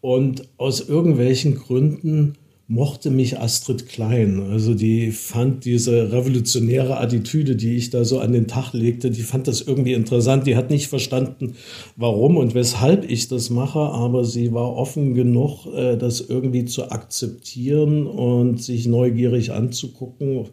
Und 0.00 0.48
aus 0.58 0.88
irgendwelchen 0.88 1.56
Gründen 1.56 2.34
mochte 2.70 3.10
mich 3.10 3.40
Astrid 3.40 3.88
Klein. 3.88 4.42
Also 4.42 4.74
die 4.74 5.10
fand 5.10 5.64
diese 5.64 6.12
revolutionäre 6.12 6.98
Attitüde, 7.00 7.56
die 7.56 7.76
ich 7.76 7.88
da 7.88 8.04
so 8.04 8.20
an 8.20 8.32
den 8.32 8.46
Tag 8.46 8.74
legte, 8.74 9.10
die 9.10 9.22
fand 9.22 9.48
das 9.48 9.62
irgendwie 9.62 9.94
interessant. 9.94 10.46
Die 10.46 10.54
hat 10.54 10.68
nicht 10.68 10.88
verstanden, 10.88 11.54
warum 11.96 12.36
und 12.36 12.54
weshalb 12.54 13.10
ich 13.10 13.28
das 13.28 13.48
mache, 13.48 13.80
aber 13.80 14.24
sie 14.26 14.52
war 14.52 14.76
offen 14.76 15.14
genug, 15.14 15.66
äh, 15.74 15.96
das 15.96 16.20
irgendwie 16.20 16.66
zu 16.66 16.90
akzeptieren 16.90 18.06
und 18.06 18.62
sich 18.62 18.86
neugierig 18.86 19.52
anzugucken. 19.52 20.50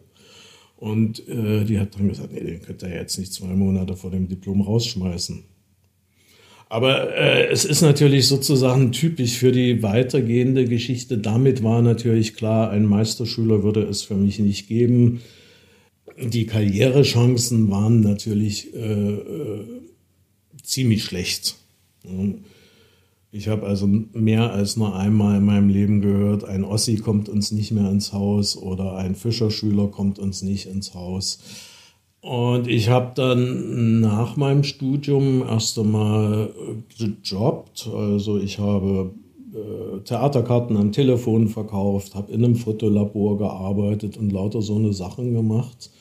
Und 0.78 1.28
äh, 1.28 1.64
die 1.64 1.78
hat 1.78 1.96
dann 1.96 2.08
gesagt, 2.08 2.32
nee, 2.32 2.40
den 2.40 2.62
könnt 2.62 2.82
ihr 2.82 2.94
jetzt 2.94 3.18
nicht 3.18 3.32
zwei 3.32 3.48
Monate 3.48 3.94
vor 3.94 4.10
dem 4.10 4.26
Diplom 4.26 4.62
rausschmeißen. 4.62 5.44
Aber 6.68 7.14
äh, 7.14 7.46
es 7.46 7.64
ist 7.64 7.82
natürlich 7.82 8.26
sozusagen 8.26 8.90
typisch 8.90 9.38
für 9.38 9.52
die 9.52 9.82
weitergehende 9.82 10.64
Geschichte. 10.64 11.18
Damit 11.18 11.62
war 11.62 11.80
natürlich 11.80 12.34
klar, 12.34 12.70
ein 12.70 12.86
Meisterschüler 12.86 13.62
würde 13.62 13.82
es 13.82 14.02
für 14.02 14.16
mich 14.16 14.38
nicht 14.40 14.66
geben. 14.66 15.22
Die 16.20 16.46
Karrierechancen 16.46 17.70
waren 17.70 18.00
natürlich 18.00 18.74
äh, 18.74 18.78
äh, 18.78 19.64
ziemlich 20.62 21.04
schlecht. 21.04 21.56
Ich 23.30 23.48
habe 23.48 23.66
also 23.66 23.86
mehr 23.86 24.52
als 24.52 24.76
nur 24.76 24.96
einmal 24.96 25.38
in 25.38 25.44
meinem 25.44 25.68
Leben 25.68 26.00
gehört, 26.00 26.44
ein 26.44 26.64
Ossi 26.64 26.96
kommt 26.96 27.28
uns 27.28 27.52
nicht 27.52 27.70
mehr 27.70 27.90
ins 27.90 28.12
Haus 28.12 28.56
oder 28.56 28.96
ein 28.96 29.14
Fischerschüler 29.14 29.88
kommt 29.88 30.18
uns 30.18 30.42
nicht 30.42 30.66
ins 30.66 30.94
Haus. 30.94 31.40
Und 32.26 32.66
ich 32.66 32.88
habe 32.88 33.12
dann 33.14 34.00
nach 34.00 34.36
meinem 34.36 34.64
Studium 34.64 35.44
erst 35.48 35.78
einmal 35.78 36.52
gejobbt. 36.98 37.88
Also 37.94 38.36
ich 38.36 38.58
habe 38.58 39.12
äh, 39.54 40.00
Theaterkarten 40.00 40.76
am 40.76 40.90
Telefon 40.90 41.46
verkauft, 41.46 42.16
habe 42.16 42.32
in 42.32 42.44
einem 42.44 42.56
Fotolabor 42.56 43.38
gearbeitet 43.38 44.16
und 44.16 44.32
lauter 44.32 44.60
so 44.60 44.74
eine 44.74 44.92
Sachen 44.92 45.34
gemacht. 45.34 45.92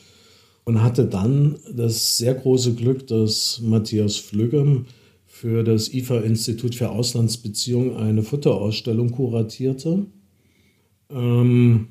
Und 0.63 0.81
hatte 0.81 1.05
dann 1.05 1.57
das 1.71 2.17
sehr 2.17 2.33
große 2.33 2.73
Glück, 2.73 3.05
dass 3.05 3.61
Matthias 3.63 4.17
Flügge 4.17 4.83
für 5.27 5.63
das 5.63 5.93
IFA-Institut 5.93 6.73
für 6.73 6.89
Auslandsbeziehungen 6.89 7.97
eine 7.97 8.23
Fotoausstellung 8.23 9.11
kuratierte. 9.11 10.07
Ähm, 11.11 11.89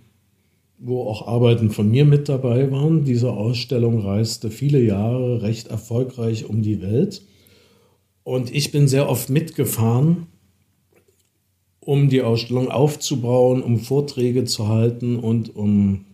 wo 0.79 1.03
auch 1.03 1.27
Arbeiten 1.27 1.71
von 1.71 1.91
mir 1.91 2.05
mit 2.05 2.29
dabei 2.29 2.71
waren. 2.71 3.05
Diese 3.05 3.33
Ausstellung 3.33 4.01
reiste 4.01 4.51
viele 4.51 4.81
Jahre 4.81 5.43
recht 5.43 5.69
erfolgreich 5.69 6.49
um 6.49 6.63
die 6.63 6.83
Welt. 6.83 7.23
Und 8.23 8.55
ich 8.55 8.73
bin 8.73 8.89
sehr 8.89 9.09
oft 9.09 9.31
mitgefahren, 9.31 10.27
um 11.81 12.09
die 12.09 12.23
Ausstellung 12.23 12.71
aufzubauen, 12.71 13.63
um 13.63 13.79
Vorträge 13.79 14.45
zu 14.45 14.69
halten 14.69 15.19
und 15.19 15.55
um 15.55 16.07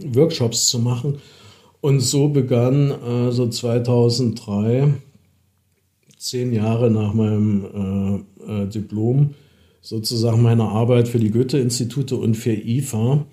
Workshops 0.00 0.68
zu 0.68 0.80
machen. 0.80 1.18
Und 1.80 2.00
so 2.00 2.28
begann 2.28 2.92
also 2.92 3.48
2003, 3.48 4.94
zehn 6.18 6.52
Jahre 6.52 6.90
nach 6.90 7.14
meinem 7.14 8.24
äh, 8.46 8.62
äh, 8.62 8.66
Diplom, 8.66 9.34
sozusagen 9.80 10.42
meine 10.42 10.64
Arbeit 10.64 11.08
für 11.08 11.18
die 11.18 11.30
Goethe-Institute 11.30 12.16
und 12.16 12.36
für 12.36 12.54
IFA 12.54 13.26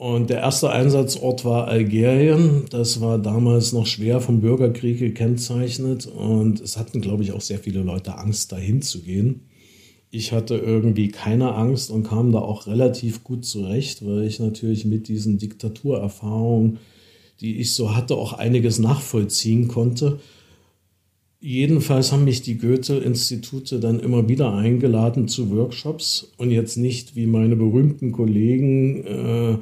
und 0.00 0.30
der 0.30 0.38
erste 0.38 0.70
Einsatzort 0.70 1.44
war 1.44 1.68
Algerien. 1.68 2.64
Das 2.70 3.02
war 3.02 3.18
damals 3.18 3.74
noch 3.74 3.84
schwer 3.84 4.22
vom 4.22 4.40
Bürgerkrieg 4.40 4.98
gekennzeichnet. 4.98 6.06
Und 6.06 6.58
es 6.62 6.78
hatten, 6.78 7.02
glaube 7.02 7.22
ich, 7.22 7.32
auch 7.32 7.42
sehr 7.42 7.58
viele 7.58 7.82
Leute 7.82 8.16
Angst, 8.16 8.50
dahin 8.50 8.80
zu 8.80 9.02
gehen. 9.02 9.42
Ich 10.10 10.32
hatte 10.32 10.56
irgendwie 10.56 11.08
keine 11.08 11.54
Angst 11.54 11.90
und 11.90 12.04
kam 12.04 12.32
da 12.32 12.38
auch 12.38 12.66
relativ 12.66 13.24
gut 13.24 13.44
zurecht, 13.44 14.02
weil 14.06 14.22
ich 14.22 14.40
natürlich 14.40 14.86
mit 14.86 15.06
diesen 15.06 15.36
Diktaturerfahrungen, 15.36 16.78
die 17.42 17.58
ich 17.58 17.74
so 17.74 17.94
hatte, 17.94 18.14
auch 18.14 18.32
einiges 18.32 18.78
nachvollziehen 18.78 19.68
konnte. 19.68 20.18
Jedenfalls 21.40 22.10
haben 22.10 22.24
mich 22.24 22.40
die 22.40 22.56
Goethe-Institute 22.56 23.78
dann 23.80 24.00
immer 24.00 24.30
wieder 24.30 24.54
eingeladen 24.54 25.28
zu 25.28 25.50
Workshops 25.50 26.32
und 26.38 26.50
jetzt 26.50 26.78
nicht 26.78 27.16
wie 27.16 27.26
meine 27.26 27.54
berühmten 27.54 28.12
Kollegen 28.12 29.04
äh, 29.04 29.58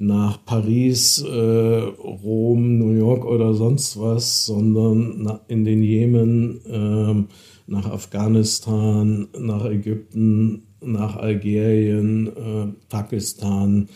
nach 0.00 0.42
Paris, 0.46 1.22
äh, 1.22 1.28
Rom, 1.28 2.78
New 2.78 2.92
York 2.92 3.26
oder 3.26 3.52
sonst 3.52 4.00
was, 4.00 4.46
sondern 4.46 5.40
in 5.46 5.64
den 5.66 5.82
Jemen, 5.82 6.64
äh, 6.64 7.70
nach 7.70 7.84
Afghanistan, 7.84 9.28
nach 9.38 9.66
Ägypten, 9.66 10.62
nach 10.80 11.16
Algerien, 11.16 12.28
äh, 12.28 12.66
Pakistan. 12.88 13.90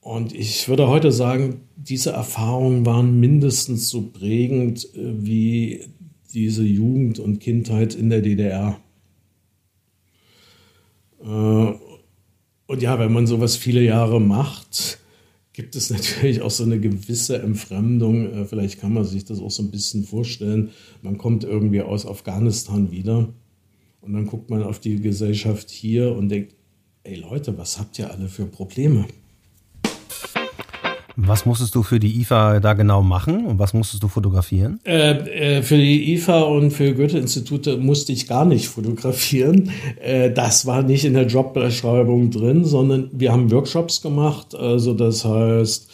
Und 0.00 0.34
ich 0.34 0.66
würde 0.66 0.88
heute 0.88 1.12
sagen, 1.12 1.60
diese 1.76 2.12
Erfahrungen 2.12 2.86
waren 2.86 3.20
mindestens 3.20 3.90
so 3.90 4.10
prägend 4.12 4.88
äh, 4.94 5.12
wie 5.24 5.84
diese 6.32 6.64
Jugend 6.64 7.18
und 7.18 7.38
Kindheit 7.38 7.94
in 7.94 8.08
der 8.08 8.22
DDR. 8.22 8.78
Und 12.74 12.82
ja, 12.82 12.98
wenn 12.98 13.12
man 13.12 13.28
sowas 13.28 13.54
viele 13.54 13.84
Jahre 13.84 14.20
macht, 14.20 14.98
gibt 15.52 15.76
es 15.76 15.90
natürlich 15.96 16.42
auch 16.42 16.50
so 16.50 16.64
eine 16.64 16.80
gewisse 16.80 17.40
Entfremdung. 17.40 18.32
Äh, 18.32 18.44
vielleicht 18.46 18.80
kann 18.80 18.92
man 18.92 19.04
sich 19.04 19.24
das 19.24 19.38
auch 19.38 19.52
so 19.52 19.62
ein 19.62 19.70
bisschen 19.70 20.02
vorstellen. 20.02 20.70
Man 21.00 21.16
kommt 21.16 21.44
irgendwie 21.44 21.82
aus 21.82 22.04
Afghanistan 22.04 22.90
wieder 22.90 23.28
und 24.00 24.12
dann 24.12 24.26
guckt 24.26 24.50
man 24.50 24.64
auf 24.64 24.80
die 24.80 25.00
Gesellschaft 25.00 25.70
hier 25.70 26.16
und 26.16 26.30
denkt, 26.30 26.56
ey 27.04 27.14
Leute, 27.14 27.56
was 27.56 27.78
habt 27.78 27.96
ihr 28.00 28.10
alle 28.10 28.26
für 28.26 28.46
Probleme? 28.46 29.06
Was 31.16 31.46
musstest 31.46 31.74
du 31.74 31.82
für 31.82 32.00
die 32.00 32.20
IFA 32.20 32.58
da 32.58 32.72
genau 32.72 33.02
machen 33.02 33.46
und 33.46 33.58
was 33.58 33.72
musstest 33.72 34.02
du 34.02 34.08
fotografieren? 34.08 34.80
Äh, 34.84 35.58
äh, 35.58 35.62
für 35.62 35.76
die 35.76 36.12
IFA 36.14 36.42
und 36.42 36.72
für 36.72 36.92
Goethe-Institute 36.92 37.76
musste 37.76 38.12
ich 38.12 38.26
gar 38.26 38.44
nicht 38.44 38.68
fotografieren. 38.68 39.70
Äh, 40.02 40.32
das 40.32 40.66
war 40.66 40.82
nicht 40.82 41.04
in 41.04 41.14
der 41.14 41.26
Jobbeschreibung 41.26 42.30
drin, 42.30 42.64
sondern 42.64 43.10
wir 43.12 43.32
haben 43.32 43.50
Workshops 43.52 44.02
gemacht. 44.02 44.56
Also 44.56 44.92
das 44.92 45.24
heißt, 45.24 45.88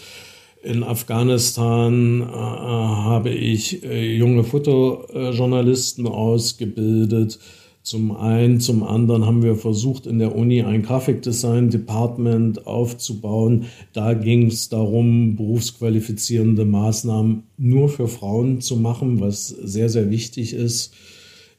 in 0.63 0.83
Afghanistan 0.83 2.23
äh, 2.23 2.25
habe 2.25 3.31
ich 3.31 3.83
äh, 3.85 4.17
junge 4.17 4.45
Fotojournalisten 4.45 6.07
ausgebildet 6.07 7.39
zum 7.83 8.15
einen, 8.15 8.61
zum 8.61 8.83
anderen 8.83 9.25
haben 9.25 9.43
wir 9.43 9.57
versucht, 9.57 10.07
in 10.07 10.19
der 10.19 10.37
Uni 10.37 10.63
ein 10.63 10.83
Grafikdesign-Department 10.83 12.67
aufzubauen. 12.67 13.67
Da 13.95 14.13
ging 14.13 14.49
es 14.49 14.69
darum, 14.69 15.37
berufsqualifizierende 15.37 16.67
Maßnahmen 16.67 17.45
nur 17.57 17.89
für 17.89 18.07
Frauen 18.07 18.61
zu 18.61 18.77
machen, 18.77 19.21
was 19.21 19.49
sehr, 19.49 19.89
sehr 19.89 20.11
wichtig 20.11 20.53
ist 20.53 20.95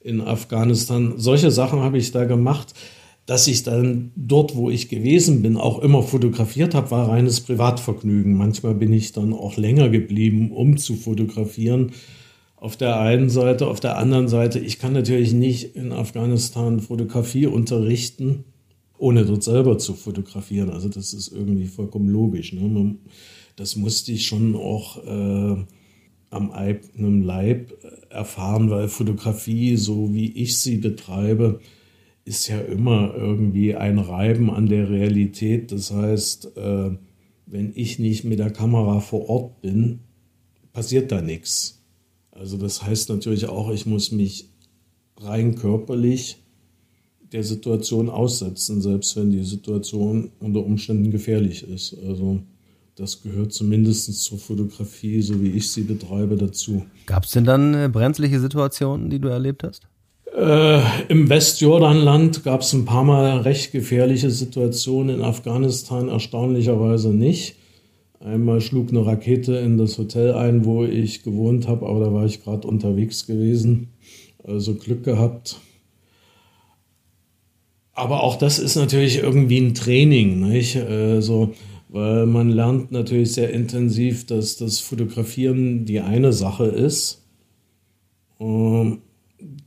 in 0.04 0.22
Afghanistan. 0.22 1.13
Solche 1.18 1.50
Sachen 1.50 1.80
habe 1.80 1.98
ich 1.98 2.12
da 2.12 2.25
gemacht. 2.25 2.74
Dass 3.28 3.48
ich 3.48 3.62
dann 3.63 4.12
dort, 4.16 4.56
wo 4.56 4.72
ich 4.72 4.90
gewesen 4.90 5.44
bin, 5.44 5.56
auch 5.56 5.80
immer 5.80 6.01
fotografiert 6.01 6.74
habe, 6.74 6.90
war 6.90 7.08
reines 7.08 7.40
Privatvergnügen. 7.40 8.36
Manchmal 8.36 8.74
bin 8.74 8.92
ich 8.92 9.13
dann 9.13 9.32
auch 9.32 9.58
länger 9.58 9.90
geblieben, 9.90 10.51
um 10.51 10.78
zu 10.78 10.96
fotografieren 10.96 11.92
auf 12.62 12.77
der 12.77 13.00
einen 13.00 13.30
Seite. 13.30 13.68
Auf 13.68 13.80
der 13.80 13.98
anderen 13.98 14.27
Seite, 14.27 14.60
ich 14.60 14.77
kann 14.77 14.94
natürlich 14.94 15.34
nicht 15.34 15.75
in 15.75 15.91
Afghanistan 15.91 16.80
Fotografie 16.80 17.48
unterrichten, 17.48 18.46
ohne 19.00 19.25
dort 19.25 19.44
selber 19.44 19.80
zu 19.80 19.96
fotografieren. 19.96 20.70
Also 20.70 20.88
das 20.88 21.12
ist 21.13 21.30
irgendwie 21.30 21.65
vollkommen 21.65 22.08
logisch. 22.08 22.53
Ne? 22.53 22.96
Das 23.56 23.75
musste 23.75 24.12
ich 24.12 24.27
schon 24.27 24.56
auch 24.56 25.03
äh, 25.03 25.65
am 26.30 26.51
eigenen 26.51 27.24
Leib 27.24 27.74
erfahren, 28.10 28.70
weil 28.70 28.89
Fotografie, 28.89 29.75
so 29.75 30.13
wie 30.13 30.32
ich 30.32 30.60
sie 30.60 30.77
betreibe, 30.77 31.62
ist 32.25 32.48
ja 32.48 32.60
immer 32.60 33.15
irgendwie 33.15 33.75
ein 33.75 33.98
Reiben 33.98 34.51
an 34.51 34.68
der 34.68 34.88
Realität. 34.88 35.72
Das 35.72 35.91
heißt, 35.91 36.56
äh, 36.58 36.91
wenn 37.48 37.72
ich 37.74 37.98
nicht 37.98 38.24
mit 38.24 38.38
der 38.38 38.51
Kamera 38.51 39.00
vor 39.00 39.27
Ort 39.30 39.62
bin, 39.62 40.01
passiert 40.74 41.12
da 41.12 41.24
nichts. 41.24 41.81
Also 42.32 42.58
das 42.58 42.84
heißt 42.84 43.10
natürlich 43.10 43.48
auch, 43.48 43.72
ich 43.72 43.86
muss 43.86 44.12
mich 44.12 44.50
rein 45.18 45.56
körperlich 45.56 46.38
der 47.32 47.44
Situation 47.44 48.10
aussetzen, 48.10 48.82
selbst 48.82 49.16
wenn 49.16 49.32
die 49.32 49.44
Situation 49.44 50.32
unter 50.40 50.66
Umständen 50.66 51.12
gefährlich 51.12 51.64
ist. 51.64 51.96
Also 52.06 52.42
das 52.96 53.22
gehört 53.22 53.54
zumindest 53.54 54.22
zur 54.22 54.38
Fotografie, 54.38 55.22
so 55.22 55.42
wie 55.42 55.52
ich 55.52 55.72
sie 55.72 55.84
betreibe, 55.84 56.36
dazu. 56.36 56.86
Gab 57.06 57.24
es 57.24 57.32
denn 57.32 57.46
dann 57.46 57.74
äh, 57.74 57.90
brenzliche 57.92 58.40
Situationen, 58.40 59.10
die 59.10 59.20
du 59.20 59.30
erlebt 59.30 59.64
hast? 59.64 59.84
Äh, 60.36 60.82
Im 61.08 61.30
Westjordanland 61.30 62.44
gab 62.44 62.62
es 62.62 62.74
ein 62.74 62.86
paar 62.86 63.04
Mal 63.04 63.40
recht 63.40 63.72
gefährliche 63.72 64.30
Situationen, 64.30 65.18
in 65.18 65.22
Afghanistan 65.24 66.10
erstaunlicherweise 66.10 67.10
nicht. 67.10 67.56
Einmal 68.24 68.62
schlug 68.62 68.90
eine 68.90 69.04
Rakete 69.04 69.56
in 69.56 69.80
das 69.80 69.98
Hotel 69.98 70.34
ein, 70.34 70.63
wo 70.63 70.84
ich 70.84 71.24
gewohnt 71.24 71.68
habe, 71.68 71.88
aber 71.88 72.06
da 72.06 72.13
war 72.13 72.25
ich 72.25 72.44
gerade 72.44 72.68
unterwegs 72.68 73.25
gewesen. 73.25 73.90
Also 74.44 74.75
Glück 74.75 75.04
gehabt. 75.04 75.60
Aber 77.94 78.22
auch 78.24 78.36
das 78.36 78.60
ist 78.60 78.75
natürlich 78.75 79.18
irgendwie 79.18 79.58
ein 79.60 79.74
Training, 79.74 80.40
nicht? 80.40 80.78
Also, 80.78 81.54
weil 81.90 82.28
man 82.28 82.50
lernt 82.50 82.92
natürlich 82.92 83.34
sehr 83.34 83.51
intensiv, 83.51 84.25
dass 84.28 84.56
das 84.56 84.80
Fotografieren 84.80 85.86
die 85.86 86.00
eine 86.00 86.32
Sache 86.32 86.66
ist, 86.66 87.24
ähm, 88.40 89.00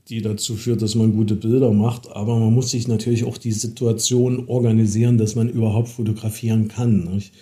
die 0.09 0.23
dazu 0.23 0.55
führt, 0.55 0.81
dass 0.81 0.95
man 0.95 1.15
gute 1.15 1.35
Bilder 1.35 1.73
macht. 1.73 2.11
Aber 2.13 2.39
man 2.39 2.55
muss 2.55 2.71
sich 2.71 2.87
natürlich 2.87 3.25
auch 3.25 3.37
die 3.37 3.53
Situation 3.53 4.45
organisieren, 4.47 5.19
dass 5.19 5.35
man 5.35 5.49
überhaupt 5.49 5.89
fotografieren 5.89 6.69
kann. 6.69 7.13
Nicht? 7.13 7.33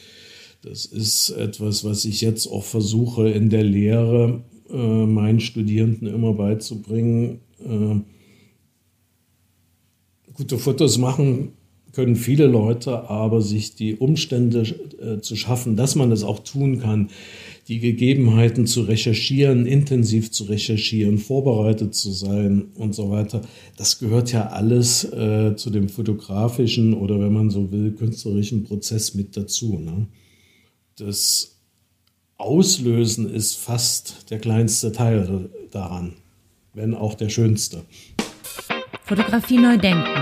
Das 0.63 0.85
ist 0.85 1.31
etwas, 1.31 1.83
was 1.83 2.05
ich 2.05 2.21
jetzt 2.21 2.47
auch 2.47 2.63
versuche 2.63 3.29
in 3.29 3.51
der 3.51 3.65
Lehre 3.65 4.45
äh, 4.71 5.07
meinen 5.07 5.41
Studierenden 5.41 6.07
immer 6.07 6.35
beizubringen. 6.35 7.41
Äh, 7.59 8.01
gute 10.33 10.59
Fotos 10.59 10.99
machen 10.99 11.53
können 11.93 12.15
viele 12.15 12.47
Leute, 12.47 13.11
aber 13.11 13.43
sich 13.43 13.75
die 13.75 13.97
Umstände 13.97 14.63
äh, 15.01 15.21
zu 15.21 15.35
schaffen, 15.35 15.77
dass 15.77 15.97
man 15.97 16.11
das 16.11 16.23
auch 16.23 16.39
tun 16.39 16.79
kann, 16.79 17.11
die 17.67 17.81
Gegebenheiten 17.81 18.67
zu 18.67 18.83
recherchieren, 18.83 19.67
intensiv 19.67 20.31
zu 20.31 20.45
recherchieren, 20.45 21.19
vorbereitet 21.19 21.95
zu 21.95 22.13
sein 22.13 22.67
und 22.77 22.95
so 22.95 23.11
weiter, 23.11 23.43
das 23.77 23.99
gehört 23.99 24.33
ja 24.33 24.47
alles 24.47 25.05
äh, 25.05 25.55
zu 25.57 25.71
dem 25.71 25.89
fotografischen 25.89 26.95
oder 26.95 27.21
wenn 27.21 27.33
man 27.33 27.51
so 27.51 27.73
will, 27.73 27.93
künstlerischen 27.93 28.63
Prozess 28.63 29.15
mit 29.15 29.37
dazu. 29.37 29.79
Ne? 29.79 30.07
Das 30.99 31.57
Auslösen 32.37 33.33
ist 33.33 33.57
fast 33.57 34.31
der 34.31 34.39
kleinste 34.39 34.93
Teil 34.93 35.49
daran, 35.71 36.17
wenn 36.75 36.95
auch 36.95 37.15
der 37.15 37.31
schönste. 37.31 37.87
Fotografie 39.03 39.57
neu 39.57 39.79
denken, 39.79 40.13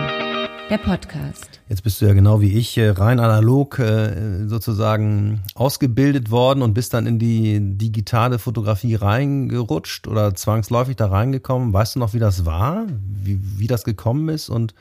der 0.70 0.78
Podcast. 0.78 1.58
Jetzt 1.68 1.82
bist 1.82 2.00
du 2.00 2.06
ja 2.06 2.12
genau 2.12 2.40
wie 2.40 2.56
ich 2.56 2.78
äh, 2.78 2.90
rein 2.90 3.18
analog 3.18 3.80
äh, 3.80 4.46
sozusagen 4.46 5.42
ausgebildet 5.56 6.30
worden 6.30 6.62
und 6.62 6.72
bist 6.72 6.94
dann 6.94 7.08
in 7.08 7.18
die 7.18 7.58
digitale 7.60 8.38
Fotografie 8.38 8.94
reingerutscht 8.94 10.06
oder 10.06 10.36
zwangsläufig 10.36 10.94
da 10.94 11.08
reingekommen. 11.08 11.72
Weißt 11.72 11.96
du 11.96 11.98
noch, 11.98 12.14
wie 12.14 12.20
das 12.20 12.46
war, 12.46 12.86
wie, 13.08 13.40
wie 13.58 13.66
das 13.66 13.82
gekommen 13.82 14.28
ist 14.28 14.48
und 14.48 14.72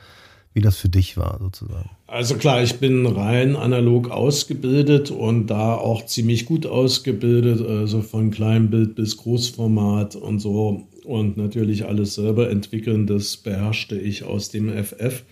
wie 0.52 0.60
das 0.60 0.76
für 0.76 0.88
dich 0.88 1.16
war 1.16 1.38
sozusagen. 1.40 1.90
Also 2.06 2.34
klar, 2.36 2.62
ich 2.62 2.76
bin 2.76 3.06
rein 3.06 3.54
analog 3.54 4.10
ausgebildet 4.10 5.10
und 5.10 5.46
da 5.46 5.74
auch 5.74 6.06
ziemlich 6.06 6.44
gut 6.44 6.66
ausgebildet, 6.66 7.60
also 7.60 8.02
von 8.02 8.30
Kleinbild 8.30 8.96
bis 8.96 9.16
Großformat 9.16 10.16
und 10.16 10.40
so 10.40 10.88
und 11.04 11.36
natürlich 11.36 11.86
alles 11.86 12.14
selber 12.14 12.50
entwickeln, 12.50 13.06
das 13.06 13.36
beherrschte 13.36 13.98
ich 13.98 14.24
aus 14.24 14.48
dem 14.48 14.70
FF. 14.70 15.22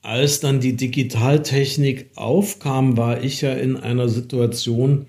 Als 0.00 0.40
dann 0.40 0.60
die 0.60 0.76
Digitaltechnik 0.76 2.10
aufkam, 2.14 2.96
war 2.96 3.22
ich 3.22 3.40
ja 3.40 3.52
in 3.52 3.76
einer 3.76 4.08
Situation, 4.08 5.06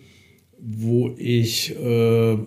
wo 0.58 1.14
ich 1.18 1.76
äh, 1.76 2.38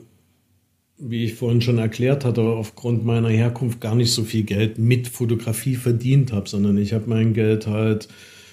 wie 0.98 1.24
ich 1.24 1.34
vorhin 1.34 1.60
schon 1.60 1.78
erklärt 1.78 2.24
hatte, 2.24 2.42
aufgrund 2.42 3.04
meiner 3.04 3.28
Herkunft 3.28 3.80
gar 3.80 3.94
nicht 3.94 4.12
so 4.12 4.24
viel 4.24 4.42
Geld 4.42 4.78
mit 4.78 5.08
Fotografie 5.08 5.76
verdient 5.76 6.32
habe, 6.32 6.48
sondern 6.48 6.76
ich 6.76 6.92
habe 6.92 7.08
mein 7.08 7.34
Geld 7.34 7.66
halt 7.66 8.08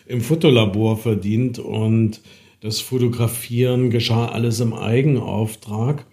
im 0.05 0.21
Fotolabor 0.21 0.97
verdient 0.97 1.57
und 1.57 2.21
das 2.61 2.79
Fotografieren 2.79 3.89
geschah 3.89 4.27
alles 4.27 4.59
im 4.59 4.73
Eigenauftrag. 4.73 6.05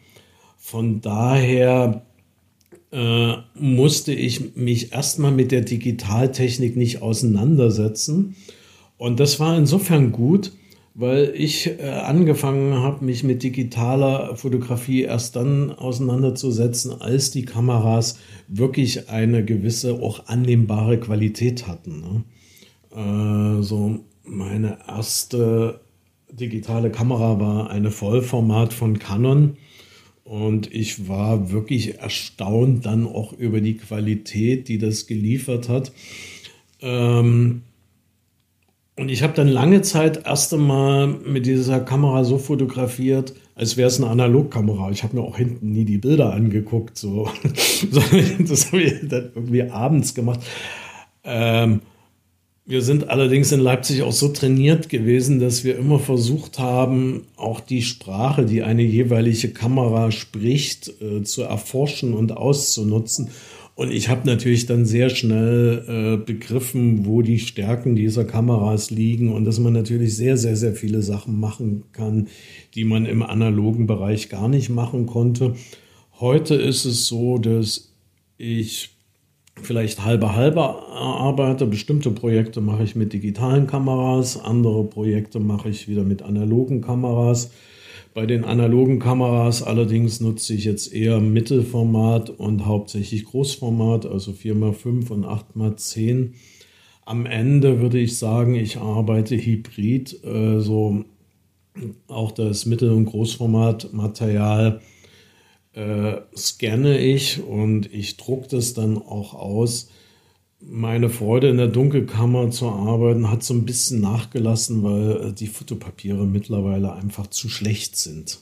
Von 0.59 1.01
daher 1.01 2.03
äh, 2.93 3.35
musste 3.55 4.13
ich 4.13 4.57
mich 4.57 4.93
erstmal 4.93 5.33
mit 5.33 5.53
der 5.53 5.63
Digitaltechnik 5.63 6.77
nicht 6.77 7.03
auseinandersetzen. 7.03 8.37
Und 8.97 9.21
das 9.21 9.41
war 9.41 9.57
insofern 9.57 10.13
gut, 10.13 10.53
weil 10.95 11.33
ich 11.35 11.67
äh, 11.79 11.89
angefangen 11.89 12.75
habe, 12.75 13.05
mich 13.05 13.25
mit 13.25 13.43
digitaler 13.43 14.37
Fotografie 14.37 15.03
erst 15.03 15.37
dann 15.37 15.71
auseinanderzusetzen, 15.71 17.01
als 17.01 17.31
die 17.31 17.45
Kameras 17.45 18.19
wirklich 18.49 19.09
eine 19.09 19.45
gewisse, 19.45 19.95
auch 19.95 20.27
annehmbare 20.27 21.01
Qualität 21.01 21.67
hatten. 21.67 22.01
Ne? 22.01 23.59
Äh, 23.59 23.63
so 23.63 24.01
meine 24.25 24.79
erste 24.87 25.81
digitale 26.31 26.91
Kamera 26.91 27.41
war 27.41 27.71
eine 27.71 27.91
Vollformat 27.91 28.73
von 28.73 28.99
Canon. 28.99 29.57
Und 30.25 30.73
ich 30.73 31.09
war 31.09 31.51
wirklich 31.51 31.99
erstaunt 31.99 32.87
dann 32.87 33.07
auch 33.07 33.33
über 33.33 33.61
die 33.61 33.77
Qualität, 33.77 34.69
die 34.69 34.79
das 34.79 35.07
geliefert 35.07 35.69
hat. 35.69 35.93
Ähm, 36.81 37.63
und 38.97 39.11
ich 39.11 39.23
habe 39.23 39.33
dann 39.33 39.49
lange 39.49 39.83
Zeit 39.83 40.27
erst 40.27 40.53
einmal 40.53 41.07
mit 41.07 41.47
dieser 41.47 41.81
Kamera 41.81 42.25
so 42.25 42.37
fotografiert, 42.37 43.35
als 43.55 43.77
wäre 43.77 43.89
es 43.89 43.99
eine 43.99 44.11
Analogkamera. 44.11 44.91
Ich 44.91 45.03
habe 45.03 45.17
mir 45.17 45.23
auch 45.23 45.37
hinten 45.37 45.73
nie 45.73 45.85
die 45.85 45.99
Bilder 45.99 46.35
angeguckt, 46.35 46.99
so. 46.99 47.29
das 48.49 48.67
habe 48.73 48.83
ich 48.83 49.09
dann 49.09 49.31
irgendwie 49.35 49.63
abends 49.63 50.15
gemacht. 50.15 50.41
Ähm, 51.25 51.81
wir 52.65 52.83
sind 52.83 53.09
allerdings 53.09 53.51
in 53.51 53.61
Leipzig 53.61 54.03
auch 54.03 54.13
so 54.13 54.29
trainiert 54.29 54.89
gewesen, 54.89 55.41
dass 55.41 55.65
wir 55.65 55.77
immer 55.77 55.99
versucht 55.99 56.59
haben, 56.59 57.27
auch 57.37 57.61
die 57.61 57.83
Sprache, 57.83 58.45
die 58.45 58.63
eine 58.63 58.83
jeweilige 58.83 59.49
Kamera 59.49 60.13
spricht, 60.13 60.93
äh, 61.01 61.23
zu 61.23 61.43
erforschen 61.43 62.15
und 62.15 62.37
auszunutzen. 62.37 63.31
Und 63.75 63.91
ich 63.91 64.09
habe 64.09 64.27
natürlich 64.27 64.67
dann 64.67 64.85
sehr 64.85 65.09
schnell 65.09 65.85
äh, 65.89 66.25
begriffen, 66.25 67.07
wo 67.07 67.23
die 67.23 67.39
Stärken 67.39 67.97
dieser 67.97 68.25
Kameras 68.25 68.91
liegen 68.91 69.33
und 69.33 69.47
dass 69.47 69.59
man 69.59 69.73
natürlich 69.73 70.15
sehr, 70.15 70.37
sehr, 70.37 70.57
sehr 70.57 70.75
viele 70.75 71.01
Sachen 71.01 71.41
machen 71.41 71.85
kann, 71.93 72.29
die 72.75 72.85
man 72.85 73.07
im 73.07 73.23
analogen 73.23 73.87
Bereich 73.87 74.29
gar 74.29 74.49
nicht 74.49 74.69
machen 74.69 75.07
konnte. 75.07 75.55
Heute 76.21 76.55
ist 76.55 76.85
es 76.85 77.07
so, 77.07 77.39
dass 77.39 77.95
ich 78.37 78.91
vielleicht 79.61 80.05
halbe 80.05 80.35
halbe 80.35 80.61
arbeite. 80.63 81.67
Bestimmte 81.67 82.11
Projekte 82.11 82.61
mache 82.61 82.85
ich 82.85 82.95
mit 82.95 83.13
digitalen 83.13 83.67
Kameras, 83.67 84.39
andere 84.39 84.85
Projekte 84.85 85.41
mache 85.41 85.71
ich 85.71 85.89
wieder 85.89 86.05
mit 86.05 86.23
analogen 86.23 86.83
Kameras. 86.83 87.51
Bei 88.15 88.27
den 88.27 88.45
analogen 88.45 88.99
Kameras 88.99 89.63
allerdings 89.63 90.21
nutze 90.21 90.53
ich 90.53 90.65
jetzt 90.65 90.93
eher 90.93 91.19
Mittelformat 91.19 92.29
und 92.29 92.67
hauptsächlich 92.67 93.25
Großformat, 93.25 94.05
also 94.05 94.33
4x5 94.33 95.11
und 95.11 95.25
8x10. 95.25 96.33
Am 97.07 97.25
Ende 97.25 97.81
würde 97.81 97.99
ich 97.99 98.19
sagen, 98.19 98.55
ich 98.55 98.77
arbeite 98.77 99.37
hybrid, 99.37 100.23
äh, 100.25 100.61
so 100.61 101.05
auch 102.07 102.33
das 102.33 102.67
Mittel- 102.67 102.93
und 102.93 103.07
Großformatmaterial 103.07 104.83
äh, 105.73 106.17
scanne 106.37 106.99
ich 106.99 107.43
und 107.43 107.93
ich 107.95 108.19
drucke 108.19 108.49
das 108.49 108.75
dann 108.75 108.99
auch 108.99 109.33
aus 109.33 109.89
meine 110.65 111.11
Freude 111.11 111.49
in 111.49 111.57
der 111.57 111.69
Dunkelkammer 111.69 112.51
zu 112.51 112.69
arbeiten 112.69 113.31
hat 113.31 113.43
so 113.43 113.55
ein 113.55 113.65
bisschen 113.65 114.01
nachgelassen, 114.01 114.83
weil 114.83 115.29
äh, 115.29 115.33
die 115.33 115.49
Fotopapiere 115.49 116.27
mittlerweile 116.27 116.93
einfach 116.93 117.27
zu 117.27 117.49
schlecht 117.49 117.97
sind. 117.97 118.41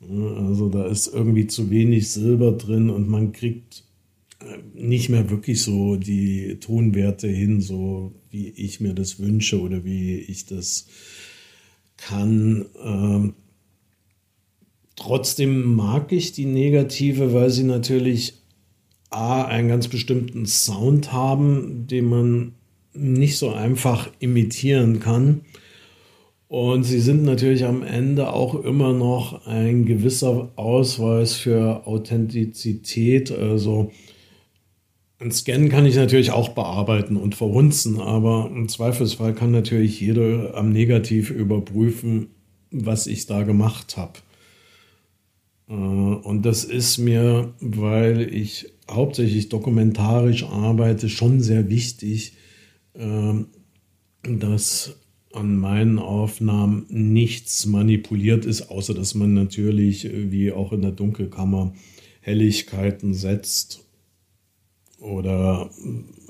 Also 0.00 0.68
da 0.68 0.86
ist 0.86 1.08
irgendwie 1.08 1.48
zu 1.48 1.70
wenig 1.70 2.08
Silber 2.08 2.52
drin 2.52 2.88
und 2.88 3.08
man 3.08 3.32
kriegt 3.32 3.82
äh, 4.40 4.58
nicht 4.74 5.08
mehr 5.08 5.28
wirklich 5.28 5.62
so 5.62 5.96
die 5.96 6.58
Tonwerte 6.60 7.28
hin, 7.28 7.60
so 7.60 8.14
wie 8.30 8.48
ich 8.48 8.80
mir 8.80 8.94
das 8.94 9.18
wünsche 9.18 9.60
oder 9.60 9.84
wie 9.84 10.16
ich 10.16 10.46
das 10.46 10.86
kann. 11.96 12.66
Ähm, 12.82 13.34
trotzdem 14.94 15.74
mag 15.74 16.12
ich 16.12 16.32
die 16.32 16.46
negative, 16.46 17.32
weil 17.32 17.50
sie 17.50 17.64
natürlich 17.64 18.37
A, 19.10 19.44
einen 19.44 19.68
ganz 19.68 19.88
bestimmten 19.88 20.46
Sound 20.46 21.12
haben, 21.12 21.86
den 21.86 22.06
man 22.06 22.52
nicht 22.92 23.38
so 23.38 23.50
einfach 23.50 24.10
imitieren 24.18 25.00
kann. 25.00 25.42
Und 26.48 26.84
sie 26.84 27.00
sind 27.00 27.24
natürlich 27.24 27.64
am 27.64 27.82
Ende 27.82 28.32
auch 28.32 28.54
immer 28.54 28.94
noch 28.94 29.46
ein 29.46 29.84
gewisser 29.84 30.50
Ausweis 30.56 31.34
für 31.34 31.86
Authentizität. 31.86 33.30
Also 33.30 33.92
ein 35.18 35.30
Scan 35.30 35.68
kann 35.68 35.84
ich 35.84 35.96
natürlich 35.96 36.30
auch 36.30 36.50
bearbeiten 36.50 37.16
und 37.16 37.34
verhunzen, 37.34 38.00
aber 38.00 38.50
im 38.54 38.68
Zweifelsfall 38.68 39.34
kann 39.34 39.50
natürlich 39.50 40.00
jeder 40.00 40.54
am 40.54 40.70
Negativ 40.70 41.30
überprüfen, 41.30 42.28
was 42.70 43.06
ich 43.06 43.26
da 43.26 43.42
gemacht 43.42 43.96
habe. 43.96 44.14
Äh, 45.68 45.72
und 45.74 46.46
das 46.46 46.64
ist 46.64 46.98
mir, 46.98 47.52
weil 47.60 48.32
ich 48.32 48.72
hauptsächlich 48.90 49.48
dokumentarisch 49.48 50.44
arbeite, 50.44 51.08
schon 51.08 51.40
sehr 51.40 51.68
wichtig, 51.68 52.34
ähm, 52.94 53.46
dass 54.22 54.96
an 55.32 55.56
meinen 55.56 55.98
Aufnahmen 55.98 56.86
nichts 56.88 57.66
manipuliert 57.66 58.44
ist, 58.44 58.70
außer 58.70 58.94
dass 58.94 59.14
man 59.14 59.34
natürlich, 59.34 60.06
äh, 60.06 60.30
wie 60.30 60.52
auch 60.52 60.72
in 60.72 60.82
der 60.82 60.92
Dunkelkammer, 60.92 61.74
Helligkeiten 62.20 63.14
setzt 63.14 63.84
oder 65.00 65.70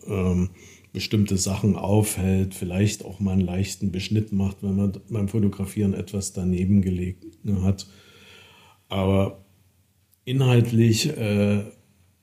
ähm, 0.06 0.50
bestimmte 0.92 1.36
Sachen 1.36 1.76
aufhält, 1.76 2.54
vielleicht 2.54 3.04
auch 3.04 3.20
mal 3.20 3.32
einen 3.32 3.40
leichten 3.40 3.90
Beschnitt 3.90 4.32
macht, 4.32 4.62
wenn 4.62 4.76
man 4.76 4.92
beim 5.10 5.28
Fotografieren 5.28 5.94
etwas 5.94 6.32
daneben 6.32 6.82
gelegt 6.82 7.24
hat. 7.62 7.86
Aber 8.88 9.44
inhaltlich 10.24 11.08
äh, 11.08 11.64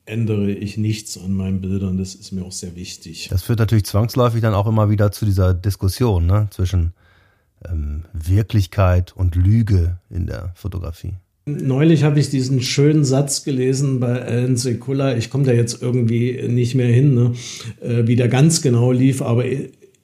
ändere 0.06 0.50
ich 0.50 0.76
nichts 0.76 1.18
an 1.18 1.32
meinen 1.32 1.60
Bildern. 1.60 1.98
Das 1.98 2.14
ist 2.14 2.32
mir 2.32 2.44
auch 2.44 2.52
sehr 2.52 2.76
wichtig. 2.76 3.28
Das 3.28 3.42
führt 3.42 3.58
natürlich 3.58 3.84
zwangsläufig 3.84 4.40
dann 4.40 4.54
auch 4.54 4.66
immer 4.66 4.88
wieder 4.88 5.12
zu 5.12 5.24
dieser 5.24 5.52
Diskussion 5.52 6.26
ne? 6.26 6.48
zwischen 6.50 6.92
ähm, 7.68 8.04
Wirklichkeit 8.12 9.14
und 9.16 9.34
Lüge 9.34 9.98
in 10.08 10.26
der 10.26 10.52
Fotografie. 10.54 11.14
Neulich 11.48 12.02
habe 12.02 12.18
ich 12.18 12.28
diesen 12.28 12.60
schönen 12.60 13.04
Satz 13.04 13.44
gelesen 13.44 14.00
bei 14.00 14.20
Alan 14.20 14.56
Sekula. 14.56 15.16
Ich 15.16 15.30
komme 15.30 15.44
da 15.44 15.52
jetzt 15.52 15.80
irgendwie 15.80 16.42
nicht 16.48 16.74
mehr 16.74 16.88
hin, 16.88 17.14
ne? 17.14 17.32
äh, 17.80 18.06
wie 18.06 18.16
der 18.16 18.28
ganz 18.28 18.62
genau 18.62 18.90
lief, 18.90 19.22
aber 19.22 19.44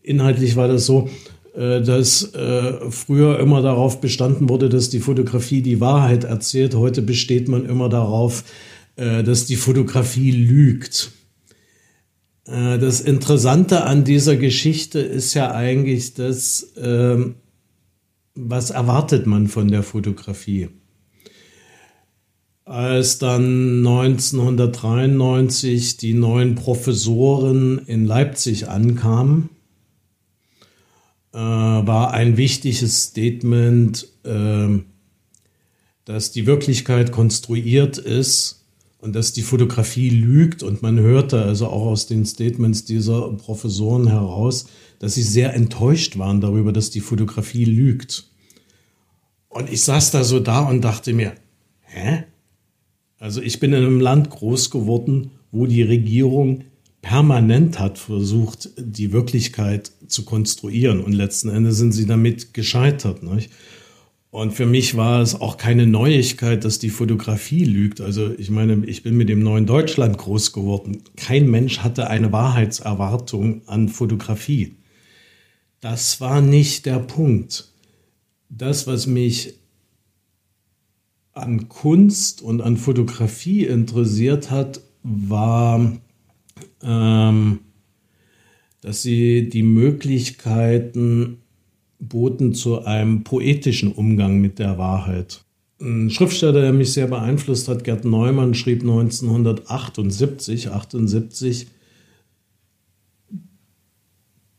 inhaltlich 0.03 0.55
war 0.57 0.69
das 0.69 0.87
so, 0.87 1.11
äh, 1.55 1.81
dass 1.83 2.33
äh, 2.35 2.91
früher 2.91 3.41
immer 3.41 3.61
darauf 3.61 4.01
bestanden 4.01 4.49
wurde, 4.49 4.69
dass 4.69 4.89
die 4.89 5.01
Fotografie 5.01 5.63
die 5.63 5.81
Wahrheit 5.81 6.25
erzählt. 6.25 6.75
Heute 6.75 7.03
besteht 7.03 7.49
man 7.49 7.67
immer 7.67 7.89
darauf, 7.89 8.45
dass 8.97 9.47
die 9.47 9.57
Fotografie 9.57 10.33
lügt. 10.33 11.13
Äh, 12.47 12.79
das 12.79 13.01
Interessante 13.01 13.83
an 13.85 14.05
dieser 14.05 14.37
Geschichte 14.37 15.01
ist 15.01 15.35
ja 15.35 15.51
eigentlich 15.53 16.15
das, 16.15 16.73
ähm, 16.77 17.35
was 18.35 18.71
erwartet 18.71 19.27
man 19.27 19.49
von 19.49 19.69
der 19.69 19.83
Fotografie? 19.83 20.71
Als 22.65 23.19
dann 23.19 23.79
1993 23.79 25.99
die 25.99 26.15
neuen 26.15 26.55
Professoren 26.55 27.81
in 27.87 28.07
Leipzig 28.07 28.69
ankamen, 28.69 29.51
äh, 31.33 31.39
war 31.39 32.13
ein 32.13 32.37
wichtiges 32.37 33.03
Statement, 33.05 34.07
dass 36.05 36.31
die 36.31 36.47
Wirklichkeit 36.47 37.11
konstruiert 37.11 37.99
ist 37.99 38.62
und 39.03 39.17
dass 39.17 39.33
die 39.33 39.43
Fotografie 39.43 40.11
lügt. 40.11 40.63
Und 40.63 40.81
man 40.81 40.99
hörte 40.99 41.43
also 41.43 41.67
auch 41.67 41.87
aus 41.87 42.07
den 42.07 42.25
Statements 42.25 42.85
dieser 42.85 43.33
Professoren 43.33 44.07
heraus, 44.07 44.67
dass 45.01 45.15
sie 45.15 45.25
sehr 45.25 45.55
enttäuscht 45.55 46.19
waren 46.19 46.41
darüber, 46.41 46.73
dass 46.73 46.91
die 46.91 47.01
Fotografie 47.01 47.65
lügt. 47.65 48.31
Und 49.49 49.71
ich 49.71 49.83
saß 49.83 50.13
da 50.13 50.23
so 50.23 50.39
da 50.39 50.61
und 50.61 50.83
dachte 50.83 51.13
mir, 51.13 51.35
hä? 51.81 52.25
Also 53.19 53.43
ich 53.43 53.59
bin 53.59 53.73
in 53.73 53.85
einem 53.85 54.01
Land 54.01 54.31
groß 54.31 54.71
geworden, 54.71 55.33
wo 55.51 55.67
die 55.67 55.83
Regierung 55.83 56.65
permanent 57.03 57.81
hat 57.81 57.99
versucht, 57.99 58.71
die 58.79 59.13
Wirklichkeit 59.13 59.91
zu 60.07 60.25
konstruieren. 60.25 61.03
Und 61.03 61.13
letzten 61.13 61.49
Endes 61.49 61.77
sind 61.77 61.91
sie 61.91 62.07
damit 62.07 62.55
gescheitert. 62.55 63.25
Nicht? 63.25 63.51
Und 64.33 64.53
für 64.53 64.65
mich 64.65 64.97
war 64.97 65.21
es 65.21 65.39
auch 65.39 65.59
keine 65.59 65.87
Neuigkeit, 65.87 66.65
dass 66.65 66.79
die 66.79 66.89
Fotografie 66.89 67.65
lügt. 67.65 68.01
Also 68.01 68.33
ich 68.39 68.49
meine, 68.49 68.87
ich 68.87 69.03
bin 69.03 69.15
mit 69.15 69.29
dem 69.29 69.43
neuen 69.43 69.67
Deutschland 69.67 70.17
groß 70.17 70.55
geworden. 70.55 71.03
Kein 71.17 71.51
Mensch 71.51 71.81
hatte 71.81 72.09
eine 72.09 72.33
Wahrheitserwartung 72.33 73.61
an 73.69 73.91
Fotografie. 73.91 74.77
Das 75.81 76.23
war 76.23 76.41
nicht 76.41 76.87
der 76.87 76.99
Punkt. 76.99 77.75
Das, 78.49 78.87
was 78.87 79.07
mich 79.07 79.59
an 81.35 81.69
Kunst 81.69 82.41
und 82.41 82.63
an 82.63 82.79
Fotografie 82.79 83.67
interessiert 83.67 84.51
hat, 84.51 84.81
war, 85.03 85.93
ähm, 86.83 87.59
dass 88.81 89.03
sie 89.03 89.51
die 89.51 89.63
Möglichkeiten 89.63 91.42
boten 92.03 92.55
zu 92.55 92.85
einem 92.85 93.23
poetischen 93.23 93.93
Umgang 93.93 94.41
mit 94.41 94.59
der 94.59 94.77
Wahrheit. 94.77 95.45
Ein 95.81 96.11
Schriftsteller, 96.11 96.61
der 96.61 96.73
mich 96.73 96.93
sehr 96.93 97.07
beeinflusst 97.07 97.69
hat, 97.69 97.85
Gerd 97.85 98.05
Neumann, 98.05 98.55
schrieb 98.55 98.83
1978, 98.83 100.71
78, 100.71 101.69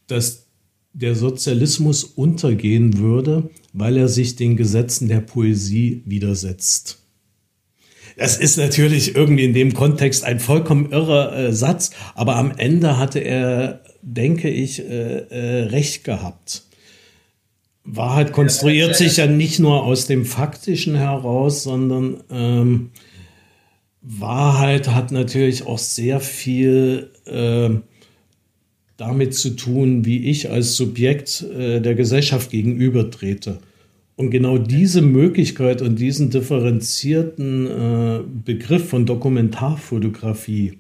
dass 0.08 0.48
der 0.94 1.16
Sozialismus 1.16 2.04
untergehen 2.04 2.98
würde, 2.98 3.50
weil 3.74 3.98
er 3.98 4.08
sich 4.08 4.36
den 4.36 4.56
Gesetzen 4.56 5.08
der 5.08 5.22
Poesie 5.22 6.04
widersetzt. 6.06 7.00
Das 8.16 8.38
ist 8.38 8.58
natürlich 8.58 9.16
irgendwie 9.16 9.46
in 9.46 9.54
dem 9.54 9.74
Kontext 9.74 10.24
ein 10.24 10.40
vollkommen 10.40 10.92
irrer 10.92 11.36
äh, 11.36 11.54
Satz, 11.54 11.92
aber 12.14 12.36
am 12.36 12.52
Ende 12.52 13.00
hatte 13.00 13.20
er, 13.20 13.82
denke 14.04 14.50
ich, 14.50 14.80
äh, 14.80 15.18
äh, 15.30 15.64
recht 15.64 16.04
gehabt. 16.04 16.64
Wahrheit 17.86 18.32
konstruiert 18.32 18.96
sich 18.96 19.18
ja 19.18 19.28
nicht 19.28 19.60
nur 19.60 19.84
aus 19.84 20.08
dem 20.08 20.26
Faktischen 20.26 20.96
heraus, 20.96 21.64
sondern 21.64 22.24
ähm, 22.32 22.92
Wahrheit 24.02 24.90
hat 24.90 25.12
natürlich 25.12 25.66
auch 25.66 25.78
sehr 25.78 26.20
viel 26.20 27.12
äh, 27.26 27.70
damit 28.98 29.34
zu 29.34 29.52
tun, 29.52 30.06
wie 30.06 30.30
ich 30.30 30.50
als 30.50 30.76
Subjekt 30.76 31.42
äh, 31.42 31.82
der 31.82 31.96
Gesellschaft 31.96 32.52
gegenübertrete. 32.52 33.60
Und 34.16 34.30
genau 34.30 34.58
diese 34.58 35.02
Möglichkeit 35.02 35.82
und 35.82 36.00
diesen 36.00 36.30
differenzierten 36.30 37.68
äh, 37.68 38.20
Begriff 38.46 38.90
von 38.90 39.06
Dokumentarfotografie, 39.06 40.78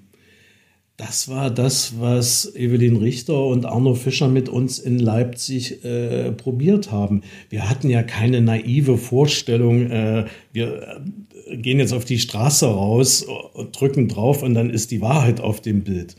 das 0.97 1.27
war 1.27 1.49
das, 1.49 1.99
was 1.99 2.55
Evelyn 2.55 2.97
Richter 2.97 3.45
und 3.47 3.65
Arno 3.65 3.95
Fischer 3.95 4.27
mit 4.27 4.47
uns 4.47 4.77
in 4.77 4.99
Leipzig 4.99 5.83
äh, 5.83 6.31
probiert 6.31 6.91
haben. 6.91 7.21
Wir 7.49 7.67
hatten 7.67 7.89
ja 7.89 8.03
keine 8.03 8.41
naive 8.41 8.99
Vorstellung, 8.99 9.89
äh, 9.89 10.25
wir 10.51 11.03
äh, 11.47 11.57
gehen 11.57 11.79
jetzt 11.79 11.93
auf 11.93 12.05
die 12.05 12.19
Straße 12.19 12.67
raus, 12.67 13.25
drücken 13.71 14.07
drauf 14.07 14.43
und 14.43 14.53
dann 14.53 14.69
ist 14.69 14.91
die 14.91 15.01
Wahrheit 15.01 15.41
auf 15.41 15.61
dem 15.61 15.83
Bild. 15.83 16.15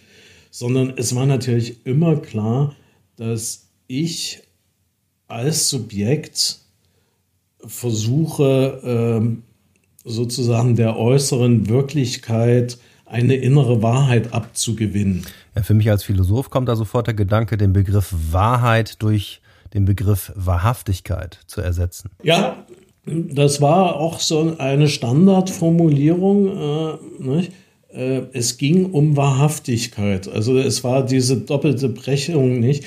Sondern 0.51 0.95
es 0.97 1.15
war 1.15 1.27
natürlich 1.27 1.87
immer 1.87 2.17
klar, 2.17 2.75
dass 3.17 3.69
ich 3.87 4.43
als 5.29 5.69
Subjekt 5.69 6.59
versuche, 7.65 9.23
äh, 9.25 10.09
sozusagen 10.09 10.75
der 10.75 10.99
äußeren 10.99 11.69
Wirklichkeit 11.69 12.79
eine 13.15 13.37
innere 13.37 13.81
Wahrheit 13.81 14.35
abzugewinnen. 14.35 15.25
Ja, 15.55 15.63
für 15.63 15.75
mich 15.75 15.89
als 15.89 16.03
Philosoph 16.03 16.51
kommt 16.51 16.69
da 16.69 16.75
sofort 16.75 17.07
der 17.07 17.15
Gedanke, 17.15 17.57
den 17.57 17.73
Begriff 17.73 18.13
Wahrheit 18.33 19.01
durch 19.03 19.41
den 19.73 19.85
Begriff 19.85 20.33
Wahrhaftigkeit 20.35 21.39
zu 21.47 21.61
ersetzen. 21.61 22.11
Ja, 22.23 22.67
das 23.07 23.61
war 23.61 23.97
auch 23.97 24.19
so 24.19 24.57
eine 24.59 24.89
Standardformulierung. 24.89 26.99
Äh, 27.23 27.49
äh, 27.93 28.23
es 28.33 28.57
ging 28.57 28.87
um 28.87 29.17
Wahrhaftigkeit. 29.17 30.29
Also 30.29 30.59
es 30.59 30.83
war 30.83 31.07
diese 31.07 31.37
doppelte 31.37 31.89
Brechung 31.89 32.59
nicht. 32.59 32.85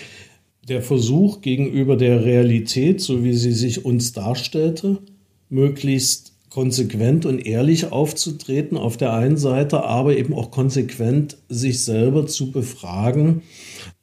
Der 0.68 0.82
Versuch 0.82 1.40
gegenüber 1.40 1.96
der 1.96 2.26
Realität, 2.26 3.00
so 3.00 3.24
wie 3.24 3.34
sie 3.34 3.54
sich 3.54 3.86
uns 3.86 4.12
darstellte, 4.12 4.98
möglichst 5.50 6.27
konsequent 6.50 7.26
und 7.26 7.46
ehrlich 7.46 7.92
aufzutreten 7.92 8.78
auf 8.78 8.98
der 8.98 9.14
einen 9.14 9.38
Seite, 9.38 9.84
aber 9.84 10.18
eben 10.18 10.34
auch 10.34 10.52
konsequent 10.52 11.38
sich 11.50 11.84
selber 11.84 12.28
zu 12.28 12.52
befragen, 12.52 13.42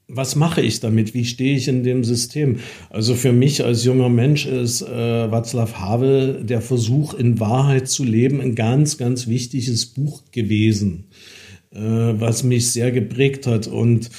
was 0.07 0.37
mache 0.37 0.61
ich 0.61 0.80
damit? 0.80 1.14
Wie 1.14 1.24
stehe 1.24 1.57
ich 1.57 1.66
in 1.66 1.83
dem 1.83 2.04
System? 2.04 2.59
Also 2.90 3.14
für 3.14 3.33
mich 3.33 3.64
als 3.64 3.85
junger 3.85 4.11
Mensch 4.11 4.44
ist 4.46 4.83
äh, 4.83 4.85
Václav 4.85 5.74
Havel 5.74 6.44
der 6.44 6.61
Versuch 6.61 7.14
in 7.14 7.40
Wahrheit 7.40 7.88
zu 7.88 8.04
leben 8.04 8.40
ein 8.40 8.54
ganz, 8.54 8.98
ganz 8.98 9.26
wichtiges 9.28 9.87
Buch 9.87 10.22
gewesen, 10.30 11.07
äh, 11.72 11.78
was 11.78 12.44
mich 12.44 12.70
sehr 12.70 12.92
geprägt 12.92 13.46
hat. 13.46 13.66
Und 13.66 14.11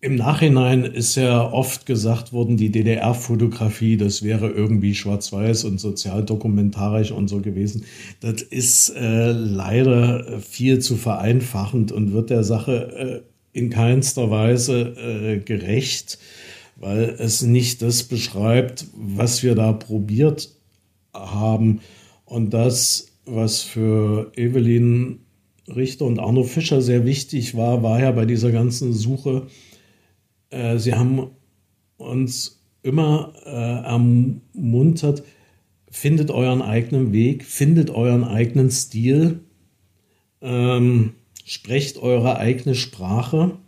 Im 0.00 0.14
Nachhinein 0.14 0.84
ist 0.84 1.16
ja 1.16 1.50
oft 1.50 1.84
gesagt 1.84 2.32
worden, 2.32 2.56
die 2.56 2.70
DDR-Fotografie, 2.70 3.96
das 3.96 4.22
wäre 4.22 4.48
irgendwie 4.48 4.94
schwarz-weiß 4.94 5.64
und 5.64 5.80
sozialdokumentarisch 5.80 7.10
und 7.10 7.26
so 7.26 7.40
gewesen. 7.40 7.84
Das 8.20 8.42
ist 8.42 8.90
äh, 8.90 9.32
leider 9.32 10.40
viel 10.40 10.78
zu 10.78 10.94
vereinfachend 10.94 11.90
und 11.90 12.12
wird 12.12 12.30
der 12.30 12.44
Sache 12.44 13.24
äh, 13.52 13.58
in 13.58 13.70
keinster 13.70 14.30
Weise 14.30 14.94
äh, 14.96 15.38
gerecht, 15.40 16.20
weil 16.76 17.16
es 17.18 17.42
nicht 17.42 17.82
das 17.82 18.04
beschreibt, 18.04 18.86
was 18.94 19.42
wir 19.42 19.56
da 19.56 19.72
probiert 19.72 20.50
haben. 21.12 21.80
Und 22.24 22.54
das, 22.54 23.08
was 23.24 23.62
für 23.62 24.30
Evelyn 24.36 25.18
Richter 25.66 26.04
und 26.04 26.20
Arno 26.20 26.44
Fischer 26.44 26.82
sehr 26.82 27.04
wichtig 27.04 27.56
war, 27.56 27.82
war 27.82 28.00
ja 28.00 28.12
bei 28.12 28.26
dieser 28.26 28.52
ganzen 28.52 28.92
Suche, 28.92 29.48
äh, 30.50 30.78
sie 30.78 30.94
haben 30.94 31.30
uns 31.96 32.64
immer 32.82 33.32
äh, 33.44 33.84
ermuntert, 33.84 35.22
findet 35.90 36.30
euren 36.30 36.62
eigenen 36.62 37.12
Weg, 37.12 37.44
findet 37.44 37.90
euren 37.90 38.24
eigenen 38.24 38.70
Stil, 38.70 39.40
ähm, 40.40 41.14
sprecht 41.44 41.98
eure 41.98 42.38
eigene 42.38 42.74
Sprache. 42.74 43.58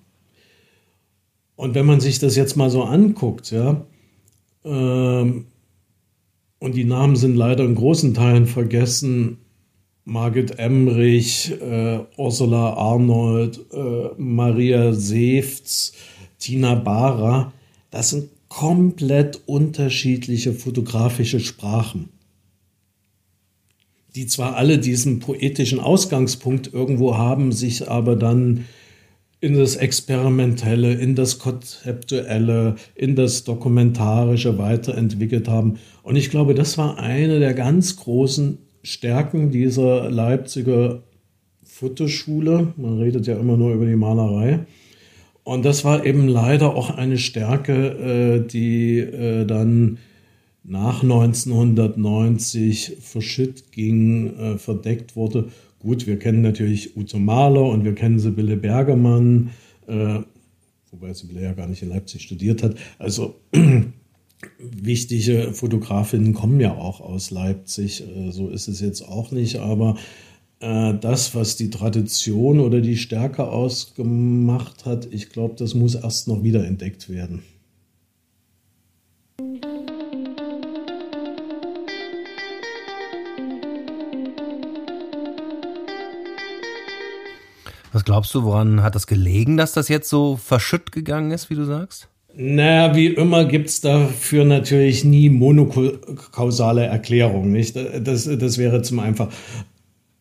Und 1.56 1.74
wenn 1.74 1.86
man 1.86 2.00
sich 2.00 2.18
das 2.18 2.36
jetzt 2.36 2.56
mal 2.56 2.70
so 2.70 2.84
anguckt, 2.84 3.50
ja, 3.50 3.84
ähm, 4.64 5.46
und 6.58 6.74
die 6.74 6.84
Namen 6.84 7.16
sind 7.16 7.36
leider 7.36 7.64
in 7.64 7.74
großen 7.74 8.12
Teilen 8.12 8.46
vergessen, 8.46 9.38
Margit 10.04 10.58
Emrich, 10.58 11.52
äh, 11.60 12.00
Ursula 12.16 12.74
Arnold, 12.74 13.60
äh, 13.72 14.10
Maria 14.18 14.92
Seefz, 14.92 15.92
Tina 16.40 16.74
Bara, 16.74 17.52
das 17.90 18.10
sind 18.10 18.28
komplett 18.48 19.40
unterschiedliche 19.46 20.52
fotografische 20.52 21.38
Sprachen, 21.38 22.08
die 24.16 24.26
zwar 24.26 24.56
alle 24.56 24.78
diesen 24.78 25.20
poetischen 25.20 25.78
Ausgangspunkt 25.78 26.72
irgendwo 26.72 27.16
haben, 27.16 27.52
sich 27.52 27.88
aber 27.88 28.16
dann 28.16 28.64
in 29.40 29.56
das 29.56 29.76
Experimentelle, 29.76 30.94
in 30.94 31.14
das 31.14 31.38
Konzeptuelle, 31.38 32.74
in 32.94 33.16
das 33.16 33.44
Dokumentarische 33.44 34.58
weiterentwickelt 34.58 35.48
haben. 35.48 35.78
Und 36.02 36.16
ich 36.16 36.28
glaube, 36.28 36.54
das 36.54 36.76
war 36.76 36.98
eine 36.98 37.38
der 37.38 37.54
ganz 37.54 37.96
großen 37.96 38.58
Stärken 38.82 39.50
dieser 39.50 40.10
Leipziger 40.10 41.02
Fotoschule. 41.62 42.74
Man 42.76 42.98
redet 42.98 43.26
ja 43.26 43.38
immer 43.38 43.56
nur 43.56 43.72
über 43.72 43.86
die 43.86 43.96
Malerei. 43.96 44.66
Und 45.50 45.64
das 45.64 45.84
war 45.84 46.06
eben 46.06 46.28
leider 46.28 46.76
auch 46.76 46.90
eine 46.90 47.18
Stärke, 47.18 47.72
äh, 47.74 48.46
die 48.46 49.00
äh, 49.00 49.44
dann 49.44 49.98
nach 50.62 51.02
1990 51.02 52.98
verschütt 53.00 53.72
ging, 53.72 54.36
äh, 54.36 54.58
verdeckt 54.58 55.16
wurde. 55.16 55.48
Gut, 55.80 56.06
wir 56.06 56.20
kennen 56.20 56.42
natürlich 56.42 56.96
Ute 56.96 57.18
Mahler 57.18 57.64
und 57.64 57.84
wir 57.84 57.96
kennen 57.96 58.20
Sibylle 58.20 58.56
Bergemann, 58.56 59.50
wobei 60.92 61.12
Sibylle 61.14 61.42
ja 61.42 61.52
gar 61.54 61.66
nicht 61.66 61.82
in 61.82 61.88
Leipzig 61.88 62.22
studiert 62.22 62.62
hat. 62.62 62.76
Also 63.00 63.34
wichtige 64.58 65.52
Fotografinnen 65.52 66.32
kommen 66.32 66.60
ja 66.60 66.74
auch 66.74 67.00
aus 67.00 67.32
Leipzig, 67.32 68.04
so 68.28 68.50
ist 68.50 68.68
es 68.68 68.80
jetzt 68.80 69.00
auch 69.02 69.32
nicht, 69.32 69.56
aber 69.56 69.96
äh, 70.60 70.94
das, 70.94 71.34
was 71.34 71.56
die 71.56 71.70
Tradition 71.70 72.60
oder 72.60 72.80
die 72.80 72.96
Stärke 72.96 73.48
ausgemacht 73.48 74.84
hat, 74.84 75.08
ich 75.10 75.30
glaube, 75.30 75.54
das 75.56 75.74
muss 75.74 75.94
erst 75.94 76.28
noch 76.28 76.42
wiederentdeckt 76.42 77.08
werden. 77.08 77.42
Was 87.92 88.04
glaubst 88.04 88.34
du, 88.34 88.44
woran 88.44 88.82
hat 88.82 88.94
das 88.94 89.06
gelegen, 89.06 89.56
dass 89.56 89.72
das 89.72 89.88
jetzt 89.88 90.08
so 90.08 90.36
verschütt 90.36 90.92
gegangen 90.92 91.32
ist, 91.32 91.50
wie 91.50 91.56
du 91.56 91.64
sagst? 91.64 92.08
Naja, 92.36 92.94
wie 92.94 93.08
immer 93.08 93.44
gibt 93.46 93.68
es 93.70 93.80
dafür 93.80 94.44
natürlich 94.44 95.04
nie 95.04 95.28
monokausale 95.28 96.84
Erklärungen. 96.84 97.50
Nicht? 97.50 97.74
Das, 97.76 98.24
das 98.24 98.58
wäre 98.58 98.82
zum 98.82 99.00
einfach. 99.00 99.28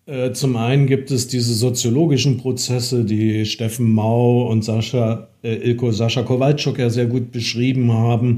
Äh, 0.09 0.33
zum 0.33 0.55
einen 0.55 0.87
gibt 0.87 1.11
es 1.11 1.27
diese 1.27 1.53
soziologischen 1.53 2.37
Prozesse, 2.37 3.05
die 3.05 3.45
Steffen 3.45 3.91
Mau 3.91 4.49
und 4.49 4.63
Sascha, 4.63 5.27
äh, 5.43 5.53
Ilko 5.53 5.91
Sascha 5.91 6.23
Kowalczuk 6.23 6.79
ja 6.79 6.89
sehr 6.89 7.05
gut 7.05 7.31
beschrieben 7.31 7.93
haben, 7.93 8.37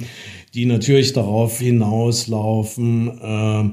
die 0.53 0.65
natürlich 0.65 1.13
darauf 1.13 1.59
hinauslaufen, 1.59 3.07
äh, 3.21 3.69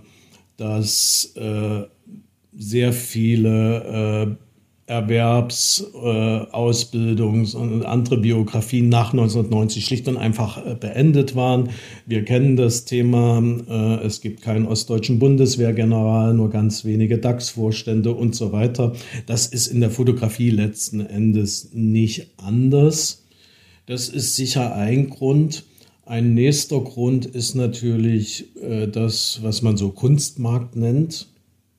dass 0.58 1.32
äh, 1.34 1.82
sehr 2.56 2.92
viele 2.92 4.36
äh, 4.38 4.47
Erwerbs-, 4.88 5.84
äh, 5.94 5.98
Ausbildungs- 6.50 7.54
und 7.54 7.84
andere 7.84 8.16
Biografien 8.16 8.88
nach 8.88 9.12
1990 9.12 9.84
schlicht 9.84 10.08
und 10.08 10.16
einfach 10.16 10.64
äh, 10.64 10.74
beendet 10.74 11.36
waren. 11.36 11.68
Wir 12.06 12.24
kennen 12.24 12.56
das 12.56 12.86
Thema, 12.86 13.42
äh, 13.68 14.06
es 14.06 14.22
gibt 14.22 14.40
keinen 14.40 14.66
ostdeutschen 14.66 15.18
Bundeswehrgeneral, 15.18 16.32
nur 16.32 16.48
ganz 16.48 16.86
wenige 16.86 17.18
DAX-Vorstände 17.18 18.12
und 18.12 18.34
so 18.34 18.50
weiter. 18.52 18.94
Das 19.26 19.46
ist 19.46 19.66
in 19.66 19.80
der 19.80 19.90
Fotografie 19.90 20.48
letzten 20.48 21.00
Endes 21.00 21.68
nicht 21.74 22.30
anders. 22.38 23.26
Das 23.84 24.08
ist 24.08 24.36
sicher 24.36 24.74
ein 24.74 25.10
Grund. 25.10 25.64
Ein 26.06 26.32
nächster 26.32 26.80
Grund 26.80 27.26
ist 27.26 27.54
natürlich 27.54 28.46
das, 28.92 29.40
was 29.42 29.60
man 29.60 29.76
so 29.76 29.90
Kunstmarkt 29.90 30.74
nennt. 30.76 31.28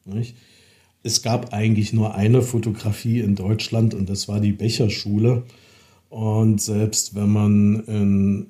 Nicht? 0.05 0.35
Es 1.03 1.21
gab 1.21 1.53
eigentlich 1.53 1.93
nur 1.93 2.15
eine 2.15 2.41
Fotografie 2.41 3.19
in 3.19 3.35
Deutschland 3.35 3.93
und 3.93 4.09
das 4.09 4.27
war 4.27 4.39
die 4.39 4.51
Becherschule. 4.51 5.43
Und 6.09 6.61
selbst 6.61 7.15
wenn 7.15 7.29
man 7.29 7.83
in 7.85 8.47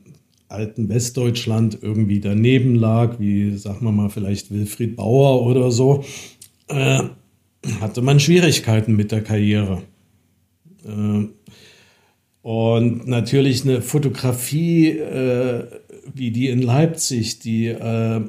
alten 0.48 0.90
Westdeutschland 0.90 1.78
irgendwie 1.82 2.20
daneben 2.20 2.76
lag, 2.76 3.20
wie 3.20 3.56
sagen 3.56 3.86
wir 3.86 3.92
mal 3.92 4.10
vielleicht 4.10 4.52
Wilfried 4.52 4.96
Bauer 4.96 5.46
oder 5.46 5.70
so, 5.72 6.04
äh, 6.68 7.04
hatte 7.80 8.02
man 8.02 8.20
Schwierigkeiten 8.20 8.96
mit 8.96 9.12
der 9.12 9.22
Karriere. 9.22 9.84
Äh, 10.86 11.28
und 12.42 13.08
natürlich 13.08 13.64
eine 13.64 13.82
Fotografie 13.82 14.90
äh, 14.90 15.68
wie 16.14 16.32
die 16.32 16.48
in 16.48 16.62
Leipzig, 16.62 17.40
die 17.40 17.68
äh, 17.68 18.22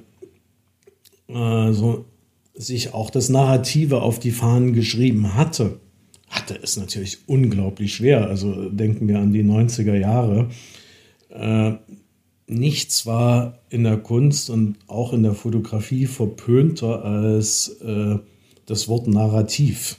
äh, 1.29 1.73
so 1.73 2.05
sich 2.61 2.93
auch 2.93 3.09
das 3.09 3.31
Narrative 3.31 4.03
auf 4.03 4.19
die 4.19 4.31
Fahnen 4.31 4.75
geschrieben 4.75 5.35
hatte, 5.35 5.81
hatte 6.29 6.59
es 6.63 6.77
natürlich 6.77 7.19
unglaublich 7.27 7.95
schwer. 7.95 8.29
Also 8.29 8.69
denken 8.69 9.09
wir 9.09 9.19
an 9.19 9.33
die 9.33 9.43
90er 9.43 9.97
Jahre. 9.97 10.51
Äh, 11.31 11.73
nichts 12.47 13.07
war 13.07 13.61
in 13.71 13.85
der 13.85 13.97
Kunst 13.97 14.51
und 14.51 14.77
auch 14.89 15.15
in 15.15 15.23
der 15.23 15.35
Fotografie 15.35 16.07
verpönter 16.07 17.03
als 17.03 17.69
äh, 17.81 18.19
das 18.67 18.89
Wort 18.89 19.09
Narrativ. 19.09 19.97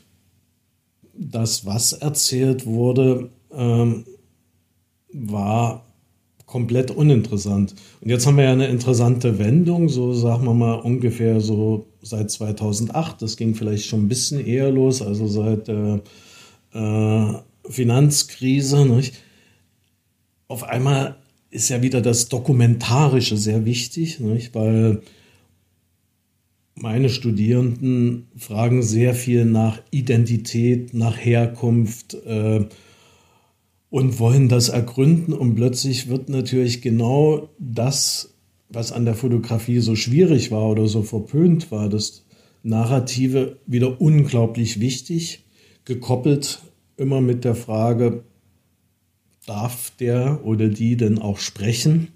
Das, 1.17 1.65
was 1.65 1.93
erzählt 1.93 2.65
wurde, 2.67 3.29
äh, 3.49 3.85
war 5.13 5.90
komplett 6.51 6.91
uninteressant. 6.91 7.75
Und 8.01 8.09
jetzt 8.09 8.27
haben 8.27 8.35
wir 8.35 8.43
ja 8.43 8.51
eine 8.51 8.67
interessante 8.67 9.39
Wendung, 9.39 9.87
so 9.87 10.11
sagen 10.13 10.43
wir 10.43 10.53
mal 10.53 10.73
ungefähr 10.73 11.39
so 11.39 11.87
seit 12.01 12.29
2008. 12.29 13.21
Das 13.21 13.37
ging 13.37 13.55
vielleicht 13.55 13.85
schon 13.85 14.03
ein 14.03 14.07
bisschen 14.09 14.45
eher 14.45 14.69
los, 14.69 15.01
also 15.01 15.27
seit 15.27 15.69
der 15.69 16.01
äh, 16.73 17.33
Finanzkrise. 17.69 18.85
Nicht? 18.85 19.15
Auf 20.49 20.63
einmal 20.63 21.15
ist 21.51 21.69
ja 21.69 21.81
wieder 21.81 22.01
das 22.01 22.27
Dokumentarische 22.27 23.37
sehr 23.37 23.63
wichtig, 23.63 24.19
nicht? 24.19 24.53
weil 24.53 25.03
meine 26.75 27.07
Studierenden 27.07 28.27
fragen 28.35 28.83
sehr 28.83 29.13
viel 29.13 29.45
nach 29.45 29.79
Identität, 29.91 30.93
nach 30.93 31.15
Herkunft. 31.17 32.13
Äh, 32.25 32.65
und 33.91 34.19
wollen 34.19 34.49
das 34.49 34.69
ergründen. 34.69 35.33
Und 35.33 35.53
plötzlich 35.53 36.07
wird 36.07 36.29
natürlich 36.29 36.81
genau 36.81 37.49
das, 37.59 38.33
was 38.69 38.91
an 38.91 39.05
der 39.05 39.13
Fotografie 39.13 39.79
so 39.79 39.95
schwierig 39.95 40.49
war 40.49 40.67
oder 40.67 40.87
so 40.87 41.03
verpönt 41.03 41.71
war, 41.71 41.89
das 41.89 42.25
Narrative 42.63 43.59
wieder 43.67 44.01
unglaublich 44.01 44.79
wichtig, 44.79 45.43
gekoppelt 45.85 46.59
immer 46.95 47.21
mit 47.21 47.43
der 47.43 47.55
Frage, 47.55 48.23
darf 49.45 49.91
der 49.99 50.45
oder 50.45 50.69
die 50.69 50.95
denn 50.95 51.19
auch 51.19 51.39
sprechen? 51.39 52.09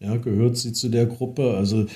Ja, 0.00 0.16
gehört 0.16 0.56
sie 0.56 0.72
zu 0.72 0.88
der 0.88 1.06
Gruppe? 1.06 1.54
Also 1.54 1.86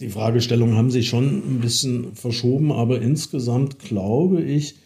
die 0.00 0.08
Fragestellungen 0.08 0.76
haben 0.76 0.90
sich 0.90 1.08
schon 1.08 1.26
ein 1.26 1.60
bisschen 1.60 2.14
verschoben, 2.14 2.72
aber 2.72 3.02
insgesamt 3.02 3.80
glaube 3.80 4.42
ich, 4.42 4.76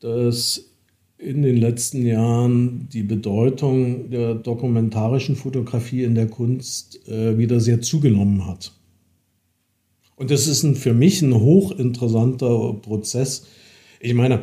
dass 0.00 0.71
in 1.22 1.42
den 1.42 1.56
letzten 1.56 2.04
Jahren 2.04 2.88
die 2.92 3.02
Bedeutung 3.02 4.10
der 4.10 4.34
dokumentarischen 4.34 5.36
Fotografie 5.36 6.02
in 6.02 6.14
der 6.14 6.26
Kunst 6.26 7.08
äh, 7.08 7.38
wieder 7.38 7.60
sehr 7.60 7.80
zugenommen 7.80 8.46
hat. 8.46 8.72
Und 10.16 10.30
das 10.30 10.46
ist 10.46 10.62
ein, 10.62 10.74
für 10.74 10.94
mich 10.94 11.22
ein 11.22 11.34
hochinteressanter 11.34 12.74
Prozess. 12.74 13.46
Ich 14.00 14.14
meine, 14.14 14.40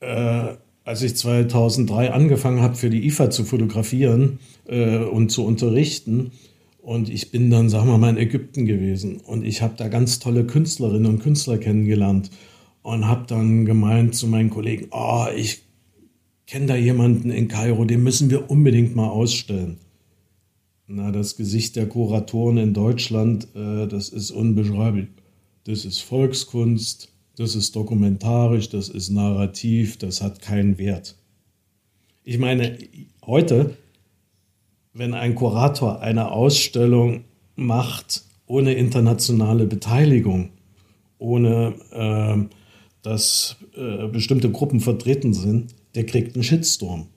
äh, 0.00 0.54
als 0.84 1.02
ich 1.02 1.16
2003 1.16 2.12
angefangen 2.12 2.60
habe, 2.60 2.76
für 2.76 2.90
die 2.90 3.06
IFA 3.06 3.30
zu 3.30 3.44
fotografieren 3.44 4.38
äh, 4.66 4.98
und 4.98 5.30
zu 5.30 5.44
unterrichten, 5.44 6.32
und 6.80 7.08
ich 7.08 7.30
bin 7.30 7.48
dann, 7.48 7.68
sagen 7.68 7.86
wir 7.86 7.96
mal, 7.96 8.10
in 8.10 8.16
Ägypten 8.16 8.66
gewesen 8.66 9.18
und 9.18 9.44
ich 9.44 9.62
habe 9.62 9.74
da 9.76 9.86
ganz 9.86 10.18
tolle 10.18 10.44
Künstlerinnen 10.44 11.06
und 11.06 11.20
Künstler 11.20 11.58
kennengelernt 11.58 12.30
und 12.82 13.06
habe 13.06 13.26
dann 13.26 13.64
gemeint 13.64 14.14
zu 14.14 14.26
meinen 14.26 14.50
Kollegen, 14.50 14.88
oh, 14.90 15.26
ich 15.34 15.62
kenne 16.46 16.66
da 16.66 16.76
jemanden 16.76 17.30
in 17.30 17.48
Kairo, 17.48 17.84
den 17.84 18.02
müssen 18.02 18.30
wir 18.30 18.50
unbedingt 18.50 18.94
mal 18.94 19.08
ausstellen. 19.08 19.78
Na, 20.86 21.10
das 21.10 21.36
Gesicht 21.36 21.76
der 21.76 21.88
Kuratoren 21.88 22.58
in 22.58 22.74
Deutschland, 22.74 23.48
äh, 23.54 23.86
das 23.86 24.08
ist 24.08 24.30
unbeschreiblich. 24.30 25.08
Das 25.64 25.84
ist 25.84 26.00
Volkskunst, 26.00 27.12
das 27.36 27.54
ist 27.54 27.74
dokumentarisch, 27.76 28.68
das 28.68 28.88
ist 28.88 29.10
narrativ, 29.10 29.96
das 29.96 30.20
hat 30.20 30.42
keinen 30.42 30.76
Wert. 30.78 31.16
Ich 32.24 32.38
meine, 32.38 32.76
heute, 33.24 33.76
wenn 34.92 35.14
ein 35.14 35.34
Kurator 35.34 36.00
eine 36.00 36.30
Ausstellung 36.30 37.24
macht 37.56 38.24
ohne 38.46 38.74
internationale 38.74 39.66
Beteiligung, 39.66 40.50
ohne 41.18 41.74
äh, 41.90 42.61
dass 43.02 43.56
äh, 43.76 44.06
bestimmte 44.06 44.50
Gruppen 44.50 44.80
vertreten 44.80 45.34
sind, 45.34 45.74
der 45.94 46.06
kriegt 46.06 46.34
einen 46.34 46.44
Shitstorm. 46.44 47.08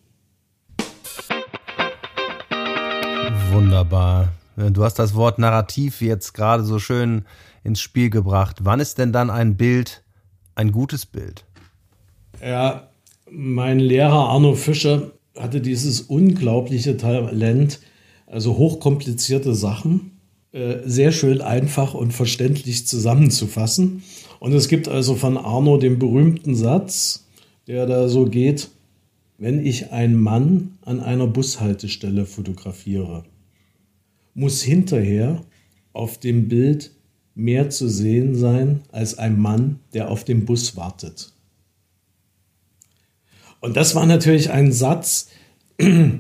Wunderbar. 3.51 4.33
Du 4.57 4.83
hast 4.83 4.99
das 4.99 5.15
Wort 5.15 5.37
Narrativ 5.37 6.01
jetzt 6.01 6.33
gerade 6.33 6.63
so 6.63 6.79
schön 6.79 7.25
ins 7.63 7.81
Spiel 7.81 8.09
gebracht. 8.09 8.57
Wann 8.63 8.79
ist 8.79 8.97
denn 8.97 9.11
dann 9.11 9.29
ein 9.29 9.57
Bild 9.57 10.03
ein 10.55 10.71
gutes 10.71 11.05
Bild? 11.05 11.45
Ja, 12.41 12.89
mein 13.29 13.79
Lehrer 13.79 14.29
Arno 14.29 14.55
Fischer 14.55 15.11
hatte 15.37 15.61
dieses 15.61 16.01
unglaubliche 16.01 16.95
Talent, 16.97 17.79
also 18.27 18.57
hochkomplizierte 18.57 19.53
Sachen 19.53 20.15
äh, 20.55 20.83
sehr 20.85 21.11
schön 21.11 21.41
einfach 21.41 21.93
und 21.93 22.13
verständlich 22.13 22.87
zusammenzufassen. 22.87 24.03
Und 24.39 24.53
es 24.53 24.67
gibt 24.67 24.87
also 24.87 25.15
von 25.15 25.37
Arno 25.37 25.77
den 25.77 25.99
berühmten 25.99 26.55
Satz, 26.55 27.27
der 27.67 27.85
da 27.85 28.07
so 28.07 28.25
geht, 28.25 28.69
wenn 29.37 29.65
ich 29.65 29.91
einen 29.91 30.15
Mann 30.15 30.77
an 30.81 30.99
einer 30.99 31.27
Bushaltestelle 31.27 32.25
fotografiere, 32.25 33.23
muss 34.33 34.61
hinterher 34.61 35.41
auf 35.93 36.19
dem 36.19 36.47
Bild 36.47 36.91
mehr 37.33 37.69
zu 37.69 37.89
sehen 37.89 38.35
sein 38.35 38.81
als 38.91 39.17
ein 39.17 39.39
Mann, 39.39 39.79
der 39.93 40.09
auf 40.09 40.23
dem 40.23 40.45
Bus 40.45 40.77
wartet. 40.77 41.33
Und 43.59 43.75
das 43.75 43.95
war 43.95 44.05
natürlich 44.05 44.51
ein 44.51 44.71
Satz, 44.71 45.29
äh, 45.79 46.15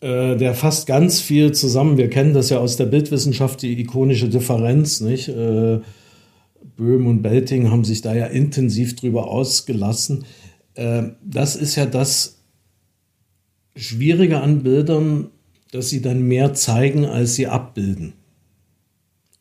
der 0.00 0.54
fasst 0.54 0.86
ganz 0.86 1.20
viel 1.20 1.52
zusammen. 1.52 1.96
Wir 1.96 2.10
kennen 2.10 2.34
das 2.34 2.50
ja 2.50 2.58
aus 2.58 2.76
der 2.76 2.86
Bildwissenschaft, 2.86 3.62
die 3.62 3.80
ikonische 3.80 4.28
Differenz, 4.28 5.00
nicht? 5.00 5.28
Böhm 6.80 7.06
und 7.06 7.20
Belting 7.20 7.70
haben 7.70 7.84
sich 7.84 8.00
da 8.00 8.14
ja 8.14 8.26
intensiv 8.26 8.96
drüber 8.96 9.28
ausgelassen. 9.28 10.24
Äh, 10.74 11.10
das 11.22 11.54
ist 11.54 11.76
ja 11.76 11.84
das 11.84 12.38
Schwierige 13.76 14.40
an 14.40 14.62
Bildern, 14.62 15.28
dass 15.72 15.90
sie 15.90 16.00
dann 16.00 16.22
mehr 16.22 16.54
zeigen, 16.54 17.04
als 17.04 17.34
sie 17.34 17.46
abbilden. 17.46 18.14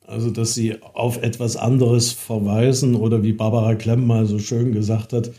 Also, 0.06 0.32
dass 0.32 0.54
sie 0.54 0.82
auf 0.82 1.22
etwas 1.24 1.56
anderes 1.56 2.12
verweisen 2.12 2.96
oder 2.96 3.24
wie 3.24 3.34
Barbara 3.34 3.76
Klemm 3.76 4.06
mal 4.06 4.26
so 4.26 4.40
schön 4.40 4.74
gesagt 4.74 5.14
hat, 5.14 5.32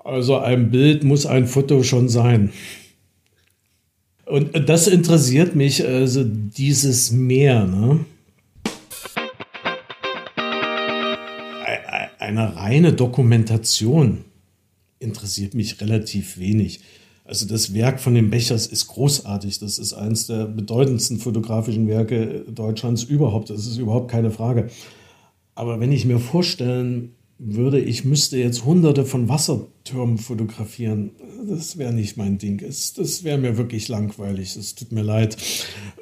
also 0.00 0.38
ein 0.38 0.72
Bild 0.72 1.04
muss 1.04 1.24
ein 1.26 1.46
Foto 1.46 1.84
schon 1.84 2.08
sein. 2.08 2.50
Und 4.26 4.68
das 4.68 4.88
interessiert 4.88 5.54
mich, 5.54 5.86
also 5.86 6.24
dieses 6.24 7.12
Mehr. 7.12 7.66
Ne? 7.66 8.00
Eine 12.32 12.56
reine 12.56 12.94
Dokumentation 12.94 14.24
interessiert 14.98 15.52
mich 15.52 15.82
relativ 15.82 16.38
wenig. 16.38 16.80
Also 17.26 17.46
das 17.46 17.74
Werk 17.74 18.00
von 18.00 18.14
den 18.14 18.30
Bechers 18.30 18.66
ist 18.66 18.86
großartig. 18.86 19.58
Das 19.58 19.78
ist 19.78 19.92
eines 19.92 20.28
der 20.28 20.46
bedeutendsten 20.46 21.18
fotografischen 21.18 21.88
Werke 21.88 22.46
Deutschlands 22.48 23.02
überhaupt. 23.02 23.50
Das 23.50 23.66
ist 23.66 23.76
überhaupt 23.76 24.10
keine 24.10 24.30
Frage. 24.30 24.70
Aber 25.54 25.78
wenn 25.78 25.92
ich 25.92 26.06
mir 26.06 26.18
vorstellen 26.18 27.16
würde, 27.38 27.78
ich 27.78 28.06
müsste 28.06 28.38
jetzt 28.38 28.64
hunderte 28.64 29.04
von 29.04 29.28
Wassertürmen 29.28 30.16
fotografieren, 30.16 31.10
das 31.46 31.76
wäre 31.76 31.92
nicht 31.92 32.16
mein 32.16 32.38
Ding. 32.38 32.64
Das 32.66 33.24
wäre 33.24 33.36
mir 33.36 33.58
wirklich 33.58 33.88
langweilig. 33.88 34.56
Es 34.56 34.74
tut 34.74 34.90
mir 34.90 35.02
leid. 35.02 35.36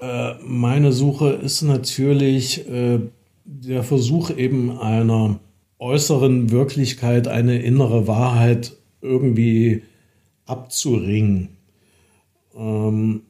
Äh, 0.01 0.35
meine 0.47 0.93
Suche 0.93 1.31
ist 1.31 1.63
natürlich 1.63 2.69
äh, 2.69 3.01
der 3.45 3.83
Versuch 3.83 4.31
eben 4.31 4.79
einer 4.79 5.41
äußeren 5.81 6.51
Wirklichkeit, 6.51 7.27
eine 7.27 7.61
innere 7.61 8.07
Wahrheit 8.07 8.77
irgendwie 9.01 9.83
abzuringen. 10.45 11.49
Ähm, 12.55 13.23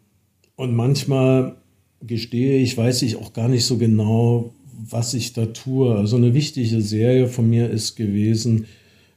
und 0.56 0.74
manchmal 0.74 1.56
gestehe 2.02 2.58
ich, 2.58 2.76
weiß 2.76 3.02
ich 3.02 3.16
auch 3.16 3.32
gar 3.32 3.48
nicht 3.48 3.64
so 3.64 3.78
genau, 3.78 4.52
was 4.90 5.14
ich 5.14 5.32
da 5.32 5.46
tue. 5.46 5.94
Also 5.94 6.16
eine 6.16 6.34
wichtige 6.34 6.80
Serie 6.82 7.28
von 7.28 7.48
mir 7.48 7.70
ist 7.70 7.96
gewesen, 7.96 8.66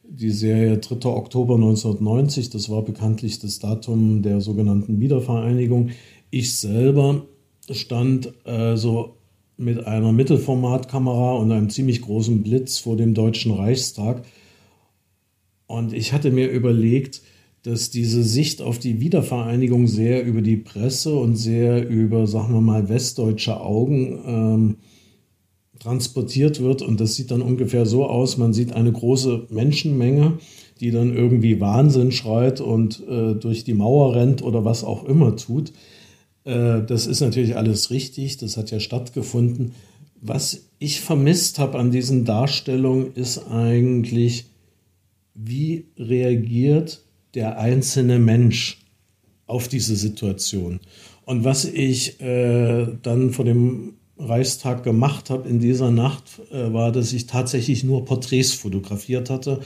die 0.04 0.30
Serie 0.30 0.78
3. 0.78 1.10
Oktober 1.10 1.56
1990. 1.56 2.50
Das 2.52 2.70
war 2.70 2.84
bekanntlich 2.84 3.40
das 3.40 3.60
Datum 3.60 4.22
der 4.22 4.42
sogenannten 4.42 5.00
Wiedervereinigung. 5.00 5.92
Ich 6.30 6.56
selber 6.56 7.26
stand 7.72 8.34
also 8.46 9.16
mit 9.58 9.86
einer 9.86 10.12
Mittelformatkamera 10.12 11.34
und 11.34 11.52
einem 11.52 11.70
ziemlich 11.70 12.02
großen 12.02 12.44
Blitz 12.44 12.80
vor 12.80 12.98
dem 12.98 13.14
Deutschen 13.14 13.52
Reichstag. 13.52 14.24
Und 15.68 15.94
ich 15.94 16.14
hatte 16.14 16.32
mir 16.32 16.50
überlegt, 16.50 17.22
dass 17.64 17.90
diese 17.90 18.24
Sicht 18.24 18.62
auf 18.62 18.78
die 18.78 19.00
Wiedervereinigung 19.00 19.88
sehr 19.88 20.26
über 20.26 20.42
die 20.42 20.58
Presse 20.58 21.16
und 21.16 21.36
sehr 21.36 21.88
über, 21.88 22.28
sagen 22.28 22.54
wir 22.54 22.62
mal, 22.62 22.90
westdeutsche 22.90 23.62
Augen 23.62 24.20
ähm, 24.26 24.76
transportiert 25.80 26.62
wird. 26.62 26.82
Und 26.82 27.00
das 27.00 27.16
sieht 27.16 27.32
dann 27.32 27.42
ungefähr 27.42 27.86
so 27.86 28.06
aus, 28.06 28.38
man 28.38 28.54
sieht 28.54 28.74
eine 28.74 28.92
große 28.92 29.48
Menschenmenge, 29.50 30.40
die 30.82 30.92
dann 30.92 31.16
irgendwie 31.16 31.62
Wahnsinn 31.62 32.12
schreit 32.12 32.60
und 32.60 33.02
äh, 33.08 33.36
durch 33.36 33.64
die 33.64 33.74
Mauer 33.74 34.16
rennt 34.16 34.42
oder 34.42 34.66
was 34.66 34.84
auch 34.84 35.06
immer 35.06 35.36
tut. 35.38 35.72
Äh, 36.46 36.82
das 36.82 37.08
ist 37.08 37.22
natürlich 37.22 37.56
alles 37.56 37.90
richtig, 37.90 38.38
das 38.38 38.58
hat 38.58 38.72
ja 38.72 38.80
stattgefunden. 38.80 39.74
Was 40.22 40.66
ich 40.80 41.02
vermisst 41.02 41.60
habe 41.60 41.78
an 41.78 41.92
diesen 41.92 42.26
Darstellungen 42.26 43.14
ist 43.16 43.48
eigentlich, 43.50 44.46
wie 45.34 45.86
reagiert 45.98 47.02
der 47.34 47.58
einzelne 47.58 48.20
Mensch 48.20 48.80
auf 49.48 49.68
diese 49.68 49.96
Situation. 49.96 50.80
Und 51.26 51.44
was 51.44 51.66
ich 51.66 52.22
äh, 52.22 52.88
dann 53.02 53.32
vor 53.32 53.46
dem 53.46 53.96
Reichstag 54.18 54.84
gemacht 54.84 55.30
habe 55.30 55.50
in 55.50 55.60
dieser 55.60 55.92
Nacht, 55.92 56.24
äh, 56.52 56.72
war, 56.74 56.92
dass 56.92 57.14
ich 57.14 57.26
tatsächlich 57.28 57.84
nur 57.84 58.06
Porträts 58.06 58.54
fotografiert 58.54 59.30
hatte. 59.30 59.60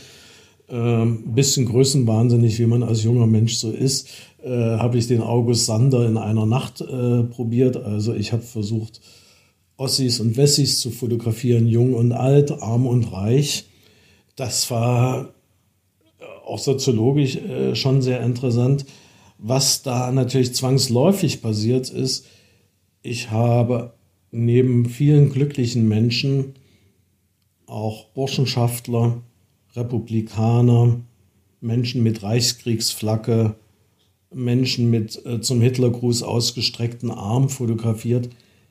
Ähm, 0.70 1.34
bisschen 1.34 1.66
größenwahnsinnig, 1.66 2.60
wie 2.60 2.66
man 2.66 2.84
als 2.84 3.04
junger 3.04 3.26
Mensch 3.26 3.56
so 3.56 3.72
ist, 3.72 4.10
äh, 4.44 4.50
habe 4.50 4.98
ich 4.98 5.08
den 5.08 5.22
August 5.22 5.66
Sander 5.66 6.06
in 6.06 6.18
einer 6.18 6.46
Nacht 6.46 6.82
äh, 6.82 7.24
probiert. 7.24 7.78
Also 7.78 8.14
ich 8.14 8.34
habe 8.34 8.44
versucht, 8.44 9.00
Ossis 9.78 10.20
und 10.20 10.36
Wessis 10.36 10.82
zu 10.82 10.92
fotografieren, 10.92 11.68
jung 11.68 11.94
und 11.94 12.12
alt, 12.12 12.52
arm 12.52 12.86
und 12.86 13.14
reich. 13.14 13.66
Das 14.36 14.70
war 14.70 15.30
auch 16.46 16.60
soziologisch 16.60 17.38
äh, 17.38 17.76
schon 17.76 18.02
sehr 18.02 18.22
interessant. 18.22 18.86
Was 19.38 19.84
da 19.84 20.12
natürlich 20.12 20.54
zwangsläufig 20.56 21.42
passiert 21.42 21.90
ist, 21.90 22.26
ich 23.04 23.32
habe 23.32 23.94
neben 24.32 24.86
vielen 24.86 25.32
glücklichen 25.32 25.88
Menschen 25.88 26.56
auch 27.68 28.06
Burschenschaftler, 28.10 29.22
Republikaner, 29.78 31.00
Menschen 31.62 32.04
mit 32.04 32.23
Reichskriegsflagge, 32.23 33.56
Menschen 34.34 34.90
mit 34.90 35.25
äh, 35.25 35.40
zum 35.40 35.62
Hitlergruß 35.62 36.23
ausgestreckten 36.23 37.12
Arm 37.12 37.50
fotografiert. 37.50 38.30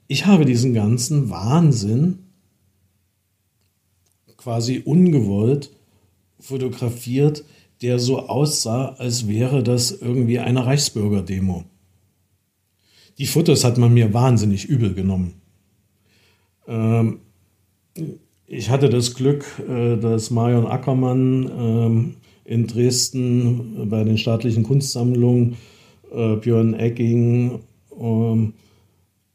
Ich 0.09 0.27
habe 0.27 0.45
diesen 0.45 0.75
ganzen 0.75 1.31
Wahnsinn 1.31 2.19
quasi 4.37 4.83
ungewollt 4.85 5.73
fotografiert, 6.39 7.45
der 7.83 7.99
so 7.99 8.29
aussah, 8.29 8.95
als 8.99 9.29
wäre 9.29 9.63
das 9.63 9.91
irgendwie 9.91 10.39
eine 10.39 10.65
Reichsbürgerdemo. 10.65 11.65
Die 13.19 13.27
Fotos 13.27 13.65
hat 13.65 13.79
man 13.79 13.95
mir 13.95 14.13
wahnsinnig 14.13 14.67
übel 14.67 14.95
genommen. 14.95 15.41
Ähm, 16.69 17.21
ich 18.47 18.71
hatte 18.71 18.89
das 18.89 19.15
Glück, 19.15 19.45
äh, 19.69 19.97
dass 19.97 20.31
Marion 20.31 20.67
Ackermann 20.67 21.51
ähm, 21.59 22.15
in 22.45 22.67
Dresden 22.67 23.89
bei 23.89 24.05
den 24.05 24.19
staatlichen 24.19 24.63
Kunstsammlungen 24.63 25.57
äh, 26.13 26.37
Björn 26.37 26.75
Egging 26.75 27.61
ähm, 27.99 28.53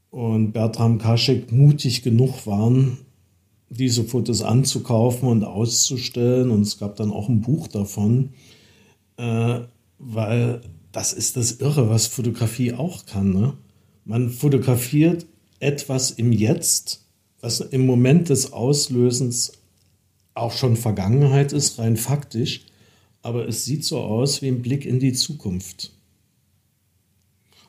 und 0.10 0.52
Bertram 0.52 0.98
Kaschek 0.98 1.52
mutig 1.52 2.04
genug 2.04 2.46
waren, 2.48 2.98
diese 3.70 4.04
Fotos 4.04 4.42
anzukaufen 4.42 5.28
und 5.28 5.44
auszustellen. 5.44 6.52
Und 6.52 6.62
es 6.62 6.78
gab 6.78 6.96
dann 6.96 7.12
auch 7.12 7.30
ein 7.30 7.42
Buch 7.42 7.68
davon, 7.68 8.30
äh, 9.18 9.60
weil 10.00 10.62
das 10.92 11.14
ist 11.14 11.38
das 11.38 11.54
Irre, 11.54 11.90
was 11.90 12.08
Fotografie 12.08 12.74
auch 12.74 13.06
kann. 13.06 13.32
Ne? 13.32 13.54
Man 14.04 14.30
fotografiert 14.30 15.26
etwas 15.60 16.12
im 16.12 16.32
Jetzt, 16.32 17.01
was 17.42 17.60
im 17.60 17.86
Moment 17.86 18.30
des 18.30 18.54
Auslösens 18.54 19.54
auch 20.34 20.54
schon 20.54 20.76
Vergangenheit 20.78 21.52
ist, 21.54 21.80
rein 21.80 21.98
faktisch, 21.98 22.66
aber 23.22 23.48
es 23.48 23.66
sieht 23.66 23.84
so 23.84 24.00
aus 24.00 24.42
wie 24.42 24.48
ein 24.48 24.62
Blick 24.62 24.86
in 24.86 25.00
die 25.00 25.14
Zukunft. 25.14 25.92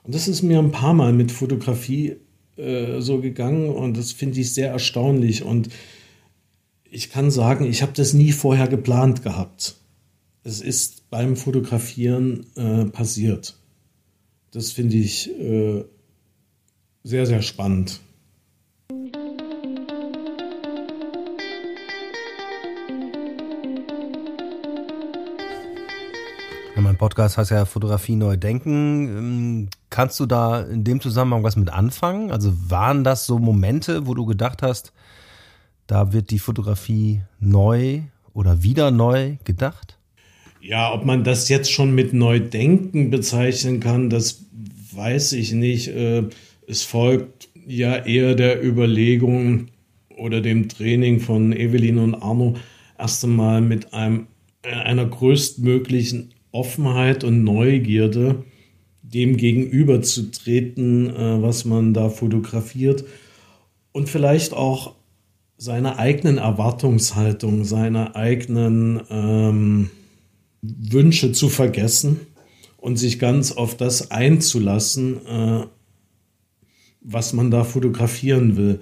Und 0.03 0.15
das 0.15 0.29
ist 0.29 0.43
mir 0.43 0.59
ein 0.59 0.73
paar 0.73 0.95
Mal 0.95 1.13
mit 1.13 1.33
Fotografie 1.33 2.17
äh, 2.57 3.01
so 3.01 3.21
gegangen 3.21 3.71
und 3.71 3.97
das 3.97 4.13
finde 4.13 4.41
ich 4.41 4.53
sehr 4.53 4.71
erstaunlich. 4.71 5.43
Und 5.43 5.69
ich 6.91 7.11
kann 7.11 7.31
sagen, 7.31 7.65
ich 7.65 7.83
habe 7.83 7.93
das 7.95 8.13
nie 8.13 8.33
vorher 8.33 8.69
geplant 8.69 9.23
gehabt. 9.23 9.77
Es 10.45 10.61
ist 10.61 11.09
beim 11.09 11.37
Fotografieren 11.37 12.47
äh, 12.57 12.85
passiert. 12.87 13.57
Das 14.51 14.73
finde 14.73 14.97
ich 14.97 15.31
äh, 15.39 15.85
sehr, 17.05 17.27
sehr 17.27 17.43
spannend. 17.43 18.01
Mein 26.93 26.99
Podcast 26.99 27.39
heißt 27.39 27.53
ja 27.53 27.65
Fotografie 27.65 28.17
neu 28.17 28.37
denken. 28.37 29.09
Ähm, 29.09 29.69
kannst 29.89 30.21
du 30.21 30.27
da 30.27 30.61
in 30.61 30.85
dem 30.85 31.01
Zusammenhang 31.01 31.43
was 31.43 31.57
mit 31.57 31.71
anfangen? 31.71 32.31
Also 32.31 32.53
waren 32.69 33.03
das 33.03 33.25
so 33.25 33.39
Momente, 33.39 34.07
wo 34.07 34.13
du 34.13 34.27
gedacht 34.27 34.61
hast, 34.61 34.93
da 35.87 36.13
wird 36.13 36.31
die 36.31 36.39
Fotografie 36.39 37.23
neu 37.41 38.03
oder 38.35 38.63
wieder 38.63 38.91
neu 38.91 39.37
gedacht? 39.45 39.97
Ja, 40.61 40.93
ob 40.93 41.07
man 41.07 41.25
das 41.25 41.49
jetzt 41.49 41.73
schon 41.73 41.95
mit 41.95 42.13
Neudenken 42.13 43.11
bezeichnen 43.11 43.81
kann, 43.81 44.11
das 44.11 44.45
weiß 44.93 45.33
ich 45.33 45.53
nicht. 45.53 45.89
Äh, 45.89 46.25
es 46.67 46.83
folgt 46.83 47.49
ja 47.67 47.97
eher 48.05 48.35
der 48.35 48.63
Überlegung 48.63 49.69
oder 50.19 50.43
dem 50.43 50.69
Training 50.69 51.21
von 51.21 51.55
Evelyn 51.55 51.99
und 51.99 52.15
Arno 52.17 52.57
erst 52.99 53.25
einmal 53.25 53.63
mit 53.63 53.95
einem, 53.95 54.27
äh, 54.63 54.75
einer 54.75 55.07
größtmöglichen 55.07 56.35
Offenheit 56.53 57.25
und 57.25 57.43
Neugierde, 57.45 58.45
dem 59.03 59.37
gegenüberzutreten, 59.37 61.11
äh, 61.11 61.43
was 61.43 61.65
man 61.65 61.93
da 61.93 62.09
fotografiert 62.09 63.05
und 63.93 64.09
vielleicht 64.09 64.53
auch 64.53 64.95
seine 65.57 65.99
eigenen 65.99 66.39
Erwartungshaltung, 66.39 67.65
seine 67.65 68.17
eigenen 68.17 69.01
ähm, 69.11 69.91
Wünsche 70.61 71.33
zu 71.33 71.49
vergessen 71.49 72.21
und 72.77 72.97
sich 72.97 73.19
ganz 73.19 73.53
auf 73.53 73.77
das 73.77 74.11
einzulassen, 74.11 75.25
äh, 75.27 75.67
was 77.01 77.33
man 77.33 77.51
da 77.51 77.65
fotografieren 77.65 78.57
will. 78.57 78.81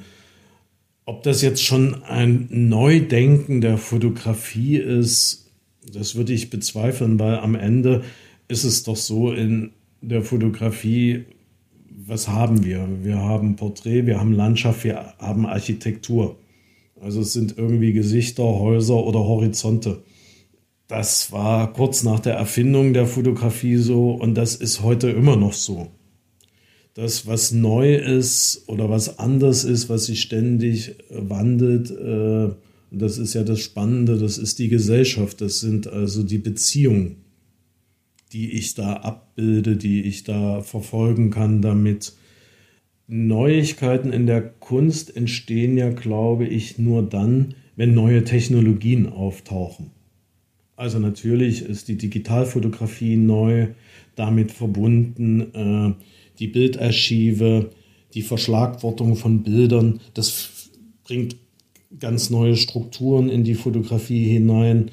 Ob 1.05 1.23
das 1.23 1.43
jetzt 1.43 1.63
schon 1.63 2.03
ein 2.03 2.49
Neudenken 2.51 3.61
der 3.61 3.77
Fotografie 3.77 4.77
ist, 4.77 5.50
das 5.87 6.15
würde 6.15 6.33
ich 6.33 6.51
bezweifeln, 6.51 7.19
weil 7.19 7.39
am 7.39 7.55
Ende 7.55 8.03
ist 8.49 8.65
es 8.65 8.83
doch 8.83 8.97
so 8.97 9.33
in 9.33 9.73
der 10.01 10.23
Fotografie, 10.23 11.25
was 12.07 12.29
haben 12.29 12.65
wir? 12.65 12.89
Wir 13.03 13.19
haben 13.19 13.57
Porträt, 13.57 14.07
wir 14.07 14.19
haben 14.19 14.33
Landschaft, 14.33 14.85
wir 14.85 15.15
haben 15.19 15.47
Architektur. 15.47 16.37
Also 17.01 17.21
es 17.21 17.33
sind 17.33 17.57
irgendwie 17.57 17.93
Gesichter, 17.93 18.43
Häuser 18.43 18.97
oder 18.97 19.21
Horizonte. 19.21 20.03
Das 20.89 21.31
war 21.31 21.73
kurz 21.73 22.03
nach 22.03 22.21
der 22.21 22.35
Erfindung 22.35 22.93
der 22.93 23.07
Fotografie 23.07 23.77
so 23.77 24.11
und 24.11 24.35
das 24.35 24.57
ist 24.57 24.83
heute 24.83 25.09
immer 25.11 25.37
noch 25.37 25.53
so. 25.53 25.89
Das, 26.95 27.27
was 27.27 27.53
neu 27.53 27.95
ist 27.95 28.65
oder 28.67 28.91
was 28.91 29.21
anders 29.21 29.63
ist, 29.63 29.89
was 29.89 30.07
sich 30.07 30.21
ständig 30.21 30.97
wandelt, 31.09 31.91
äh, 31.93 32.55
und 32.91 33.01
das 33.01 33.19
ist 33.19 33.35
ja 33.35 33.45
das 33.45 33.61
Spannende, 33.61 34.19
das 34.19 34.39
ist 34.39 34.59
die 34.59 34.69
Gesellschaft, 34.69 35.41
das 35.41 35.61
sind 35.61 35.87
also 35.87 36.23
die 36.23 36.39
Beziehungen, 36.39 37.17
die 38.33 38.53
ich 38.53 38.75
da 38.75 38.95
abbilde, 38.95 39.77
die 39.77 40.03
ich 40.03 40.25
da 40.25 40.61
verfolgen 40.63 41.31
kann 41.31 41.63
damit. 41.63 42.15
Neuigkeiten 43.07 44.13
in 44.13 44.27
der 44.27 44.41
Kunst 44.43 45.17
entstehen 45.17 45.77
ja, 45.77 45.91
glaube 45.91 46.47
ich, 46.47 46.79
nur 46.79 47.03
dann, 47.03 47.55
wenn 47.77 47.95
neue 47.95 48.25
Technologien 48.25 49.09
auftauchen. 49.09 49.91
Also 50.77 50.99
natürlich 50.99 51.63
ist 51.63 51.89
die 51.89 51.97
Digitalfotografie 51.97 53.17
neu, 53.17 53.69
damit 54.15 54.53
verbunden 54.53 55.55
äh, 55.55 55.95
die 56.39 56.47
Bildarchive, 56.47 57.71
die 58.15 58.23
Verschlagwortung 58.23 59.17
von 59.17 59.43
Bildern. 59.43 60.01
Das 60.15 60.71
bringt 61.05 61.37
ganz 61.99 62.31
neue 62.31 62.57
Strukturen 62.57 63.29
in 63.29 63.45
die 63.45 63.55
Fotografie 63.55 64.25
hinein. 64.29 64.91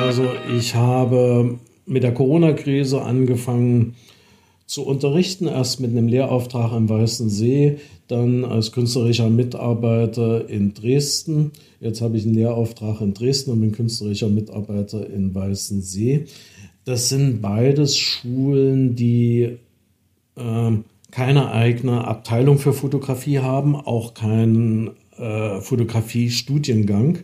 Also 0.00 0.24
ich 0.56 0.74
habe 0.74 1.58
mit 1.86 2.02
der 2.02 2.14
Corona-Krise 2.14 3.02
angefangen 3.02 3.94
zu 4.66 4.84
unterrichten, 4.84 5.46
erst 5.46 5.80
mit 5.80 5.90
einem 5.90 6.08
Lehrauftrag 6.08 6.72
im 6.72 6.88
Weißen 6.88 7.28
See, 7.28 7.76
dann 8.08 8.44
als 8.44 8.72
künstlerischer 8.72 9.30
Mitarbeiter 9.30 10.48
in 10.48 10.74
Dresden. 10.74 11.52
Jetzt 11.80 12.00
habe 12.00 12.16
ich 12.16 12.24
einen 12.24 12.34
Lehrauftrag 12.34 13.00
in 13.00 13.14
Dresden 13.14 13.52
und 13.52 13.60
bin 13.60 13.72
künstlerischer 13.72 14.28
Mitarbeiter 14.28 15.08
in 15.08 15.34
Weißen 15.34 15.80
See. 15.82 16.24
Das 16.84 17.08
sind 17.08 17.40
beides 17.40 17.96
Schulen, 17.96 18.94
die 18.94 19.58
äh, 20.36 20.72
keine 21.14 21.52
eigene 21.52 22.04
Abteilung 22.08 22.58
für 22.58 22.72
Fotografie 22.72 23.38
haben, 23.38 23.76
auch 23.76 24.14
keinen 24.14 24.90
äh, 25.16 25.60
Fotografie-Studiengang. 25.60 27.20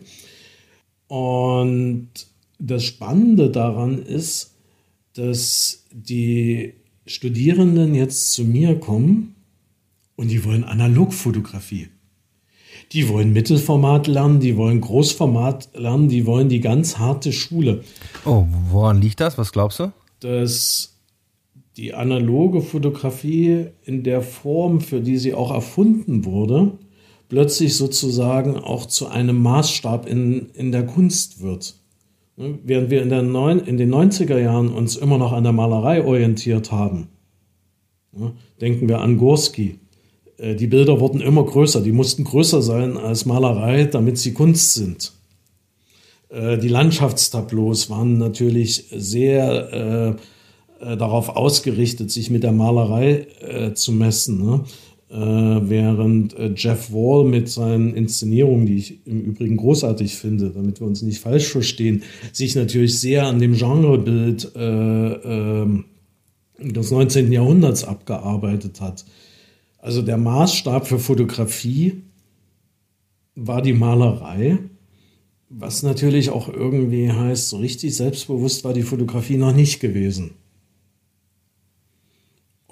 Und 1.07 2.07
das 2.57 2.85
Spannende 2.85 3.49
daran 3.49 4.01
ist, 4.01 4.55
dass 5.13 5.83
die 5.91 6.75
Studierenden 7.05 7.93
jetzt 7.93 8.31
zu 8.31 8.45
mir 8.45 8.79
kommen 8.79 9.35
und 10.15 10.29
die 10.29 10.45
wollen 10.45 10.63
Analogfotografie. 10.63 11.89
Die 12.93 13.09
wollen 13.09 13.33
Mittelformat 13.33 14.07
lernen, 14.07 14.39
die 14.39 14.55
wollen 14.55 14.79
Großformat 14.79 15.71
lernen, 15.73 16.07
die 16.07 16.25
wollen 16.25 16.47
die 16.47 16.61
ganz 16.61 16.97
harte 16.97 17.33
Schule. 17.33 17.83
Oh, 18.23 18.45
woran 18.69 19.01
liegt 19.01 19.19
das? 19.19 19.37
Was 19.37 19.51
glaubst 19.51 19.79
du? 19.79 19.91
Das 20.21 20.91
die 21.77 21.93
analoge 21.93 22.61
Fotografie 22.61 23.67
in 23.83 24.03
der 24.03 24.21
Form, 24.21 24.81
für 24.81 25.01
die 25.01 25.17
sie 25.17 25.33
auch 25.33 25.51
erfunden 25.51 26.25
wurde, 26.25 26.73
plötzlich 27.29 27.75
sozusagen 27.75 28.57
auch 28.57 28.85
zu 28.85 29.07
einem 29.07 29.41
Maßstab 29.41 30.05
in, 30.05 30.49
in 30.53 30.71
der 30.71 30.85
Kunst 30.85 31.41
wird. 31.41 31.75
Ne, 32.35 32.59
während 32.63 32.89
wir 32.89 33.01
in, 33.01 33.09
der 33.09 33.21
neun, 33.21 33.59
in 33.59 33.77
den 33.77 33.93
90er 33.93 34.37
Jahren 34.37 34.69
uns 34.69 34.95
immer 34.95 35.17
noch 35.17 35.31
an 35.31 35.43
der 35.43 35.53
Malerei 35.53 36.03
orientiert 36.03 36.71
haben, 36.71 37.07
ne, 38.11 38.33
denken 38.59 38.89
wir 38.89 38.99
an 38.99 39.17
Gorski. 39.17 39.79
Äh, 40.37 40.55
die 40.55 40.67
Bilder 40.67 40.99
wurden 40.99 41.21
immer 41.21 41.45
größer, 41.45 41.81
die 41.81 41.93
mussten 41.93 42.25
größer 42.25 42.61
sein 42.61 42.97
als 42.97 43.25
Malerei, 43.25 43.85
damit 43.85 44.17
sie 44.17 44.33
Kunst 44.33 44.73
sind. 44.73 45.13
Äh, 46.29 46.57
die 46.57 46.67
Landschaftstableaus 46.67 47.89
waren 47.89 48.17
natürlich 48.17 48.87
sehr 48.91 50.17
äh, 50.17 50.21
äh, 50.81 50.97
darauf 50.97 51.29
ausgerichtet, 51.29 52.11
sich 52.11 52.29
mit 52.29 52.43
der 52.43 52.51
Malerei 52.51 53.27
äh, 53.39 53.73
zu 53.73 53.91
messen. 53.91 54.43
Ne? 54.43 54.63
Äh, 55.11 55.69
während 55.69 56.37
äh, 56.37 56.53
Jeff 56.55 56.93
Wall 56.93 57.25
mit 57.25 57.49
seinen 57.49 57.93
Inszenierungen, 57.95 58.65
die 58.65 58.77
ich 58.77 59.05
im 59.05 59.19
Übrigen 59.21 59.57
großartig 59.57 60.15
finde, 60.15 60.51
damit 60.51 60.79
wir 60.79 60.87
uns 60.87 61.01
nicht 61.01 61.19
falsch 61.19 61.47
verstehen, 61.47 62.03
sich 62.31 62.55
natürlich 62.55 62.97
sehr 62.97 63.25
an 63.25 63.39
dem 63.39 63.57
Genrebild 63.57 64.55
äh, 64.55 64.61
ähm, 64.61 65.85
des 66.59 66.91
19. 66.91 67.29
Jahrhunderts 67.31 67.83
abgearbeitet 67.83 68.79
hat. 68.79 69.03
Also 69.79 70.01
der 70.01 70.17
Maßstab 70.17 70.87
für 70.87 70.99
Fotografie 70.99 72.03
war 73.35 73.61
die 73.61 73.73
Malerei, 73.73 74.59
Was 75.49 75.83
natürlich 75.83 76.29
auch 76.29 76.47
irgendwie 76.47 77.11
heißt, 77.11 77.49
so 77.49 77.57
richtig 77.57 77.93
selbstbewusst 77.97 78.63
war 78.63 78.71
die 78.71 78.83
Fotografie 78.83 79.35
noch 79.35 79.53
nicht 79.53 79.81
gewesen. 79.81 80.35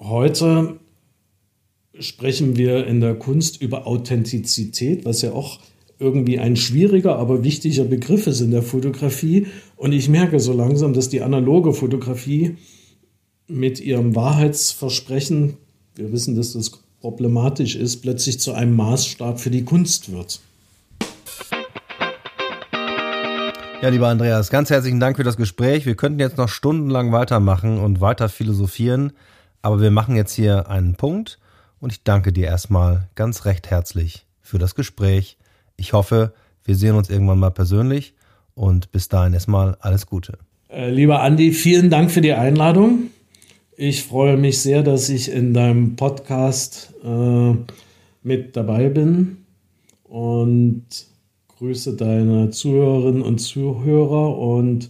Heute 0.02 0.80
sprechen 2.00 2.56
wir 2.56 2.88
in 2.88 3.02
der 3.02 3.16
Kunst 3.16 3.62
über 3.62 3.86
Authentizität, 3.86 5.04
was 5.04 5.22
ja 5.22 5.34
auch 5.34 5.60
irgendwie 6.00 6.40
ein 6.40 6.56
schwieriger, 6.56 7.18
aber 7.18 7.44
wichtiger 7.44 7.84
Begriff 7.84 8.26
ist 8.26 8.40
in 8.40 8.52
der 8.52 8.64
Fotografie. 8.64 9.48
Und 9.76 9.92
ich 9.92 10.08
merke 10.08 10.40
so 10.40 10.54
langsam, 10.54 10.94
dass 10.94 11.10
die 11.10 11.22
analoge 11.22 11.74
Fotografie 11.74 12.56
mit 13.50 13.82
ihrem 13.82 14.16
Wahrheitsversprechen, 14.16 15.58
wir 15.96 16.14
wissen, 16.14 16.38
dass 16.38 16.54
das 16.54 16.72
problematisch 17.02 17.76
ist, 17.76 17.98
plötzlich 17.98 18.40
zu 18.40 18.54
einem 18.54 18.78
Maßstab 18.78 19.42
für 19.42 19.52
die 19.52 19.66
Kunst 19.66 20.14
wird. 20.14 20.40
Ja, 23.82 23.90
lieber 23.90 24.08
Andreas, 24.08 24.50
ganz 24.50 24.70
herzlichen 24.70 25.02
Dank 25.02 25.18
für 25.18 25.24
das 25.24 25.36
Gespräch. 25.36 25.86
Wir 25.86 25.96
könnten 25.96 26.22
jetzt 26.22 26.38
noch 26.38 26.48
stundenlang 26.48 27.12
weitermachen 27.12 27.80
und 27.80 28.00
weiter 28.00 28.30
philosophieren, 28.30 29.12
aber 29.62 29.82
wir 29.82 29.92
machen 29.92 30.16
jetzt 30.16 30.34
hier 30.34 30.70
einen 30.70 30.96
Punkt 30.96 31.40
und 31.80 31.92
ich 31.92 32.04
danke 32.04 32.32
dir 32.32 32.46
erstmal 32.46 33.10
ganz 33.16 33.46
recht 33.46 33.70
herzlich 33.70 34.26
für 34.42 34.58
das 34.58 34.76
Gespräch. 34.76 35.38
Ich 35.76 35.94
hoffe, 35.94 36.34
wir 36.64 36.76
sehen 36.76 36.96
uns 36.96 37.10
irgendwann 37.10 37.40
mal 37.40 37.52
persönlich 37.52 38.14
und 38.56 38.92
bis 38.92 39.10
dahin 39.10 39.34
erstmal 39.34 39.78
alles 39.80 40.06
Gute. 40.06 40.38
Äh, 40.70 40.92
lieber 40.92 41.22
Andi, 41.22 41.52
vielen 41.52 41.90
Dank 41.90 42.12
für 42.12 42.22
die 42.22 42.34
Einladung. 42.34 43.10
Ich 43.76 44.04
freue 44.04 44.38
mich 44.38 44.60
sehr, 44.60 44.84
dass 44.84 45.10
ich 45.10 45.32
in 45.32 45.54
deinem 45.54 45.96
Podcast 45.96 46.94
äh, 47.04 47.56
mit 48.24 48.58
dabei 48.58 48.90
bin 48.90 49.38
und 50.04 50.84
grüße 51.58 51.96
deine 51.96 52.50
Zuhörerinnen 52.50 53.22
und 53.22 53.40
Zuhörer 53.40 54.38
und 54.38 54.90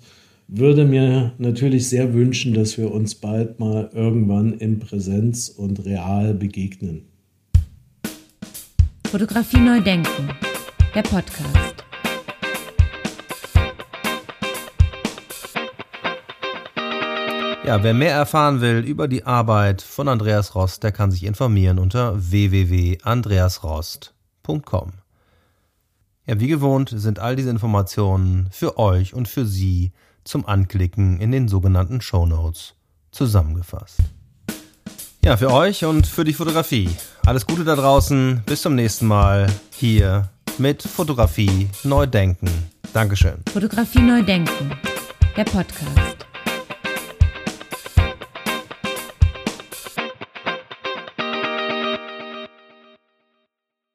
würde 0.51 0.83
mir 0.83 1.33
natürlich 1.37 1.89
sehr 1.89 2.15
wünschen, 2.15 2.55
dass 2.55 2.79
wir 2.79 2.91
uns 2.91 3.13
bald 3.13 3.59
mal 3.59 3.91
irgendwann 3.93 4.53
in 4.53 4.79
Präsenz 4.79 5.47
und 5.47 5.85
real 5.85 6.33
begegnen. 6.33 7.03
Fotografie 9.07 9.59
neu 9.59 9.79
denken, 9.79 10.29
der 10.95 11.03
Podcast. 11.03 11.85
Ja, 17.65 17.83
wer 17.83 17.93
mehr 17.93 18.13
erfahren 18.13 18.61
will 18.61 18.79
über 18.79 19.07
die 19.07 19.25
Arbeit 19.25 19.83
von 19.83 20.07
Andreas 20.07 20.55
Rost, 20.55 20.81
der 20.81 20.91
kann 20.91 21.11
sich 21.11 21.25
informieren 21.25 21.77
unter 21.77 22.15
www.andreasrost.com. 22.17 24.93
Ja, 26.25 26.39
wie 26.39 26.47
gewohnt 26.47 26.91
sind 26.95 27.19
all 27.19 27.35
diese 27.35 27.51
Informationen 27.51 28.47
für 28.51 28.79
euch 28.79 29.13
und 29.13 29.27
für 29.27 29.45
Sie 29.45 29.91
zum 30.29 30.45
Anklicken 30.45 31.19
in 31.19 31.31
den 31.31 31.47
sogenannten 31.47 32.01
Show 32.01 32.25
Notes 32.25 32.75
zusammengefasst. 33.11 33.97
Ja, 35.25 35.35
für 35.35 35.51
euch 35.51 35.83
und 35.83 36.07
für 36.07 36.23
die 36.23 36.33
Fotografie. 36.33 36.89
Alles 37.25 37.45
Gute 37.45 37.65
da 37.65 37.75
draußen. 37.75 38.43
Bis 38.45 38.61
zum 38.61 38.75
nächsten 38.75 39.07
Mal 39.07 39.47
hier 39.75 40.29
mit 40.57 40.83
Fotografie 40.83 41.69
neu 41.83 42.05
denken. 42.05 42.47
Dankeschön. 42.93 43.43
Fotografie 43.51 44.01
neu 44.01 44.23
denken, 44.23 44.71
der 45.35 45.43
Podcast. 45.45 46.28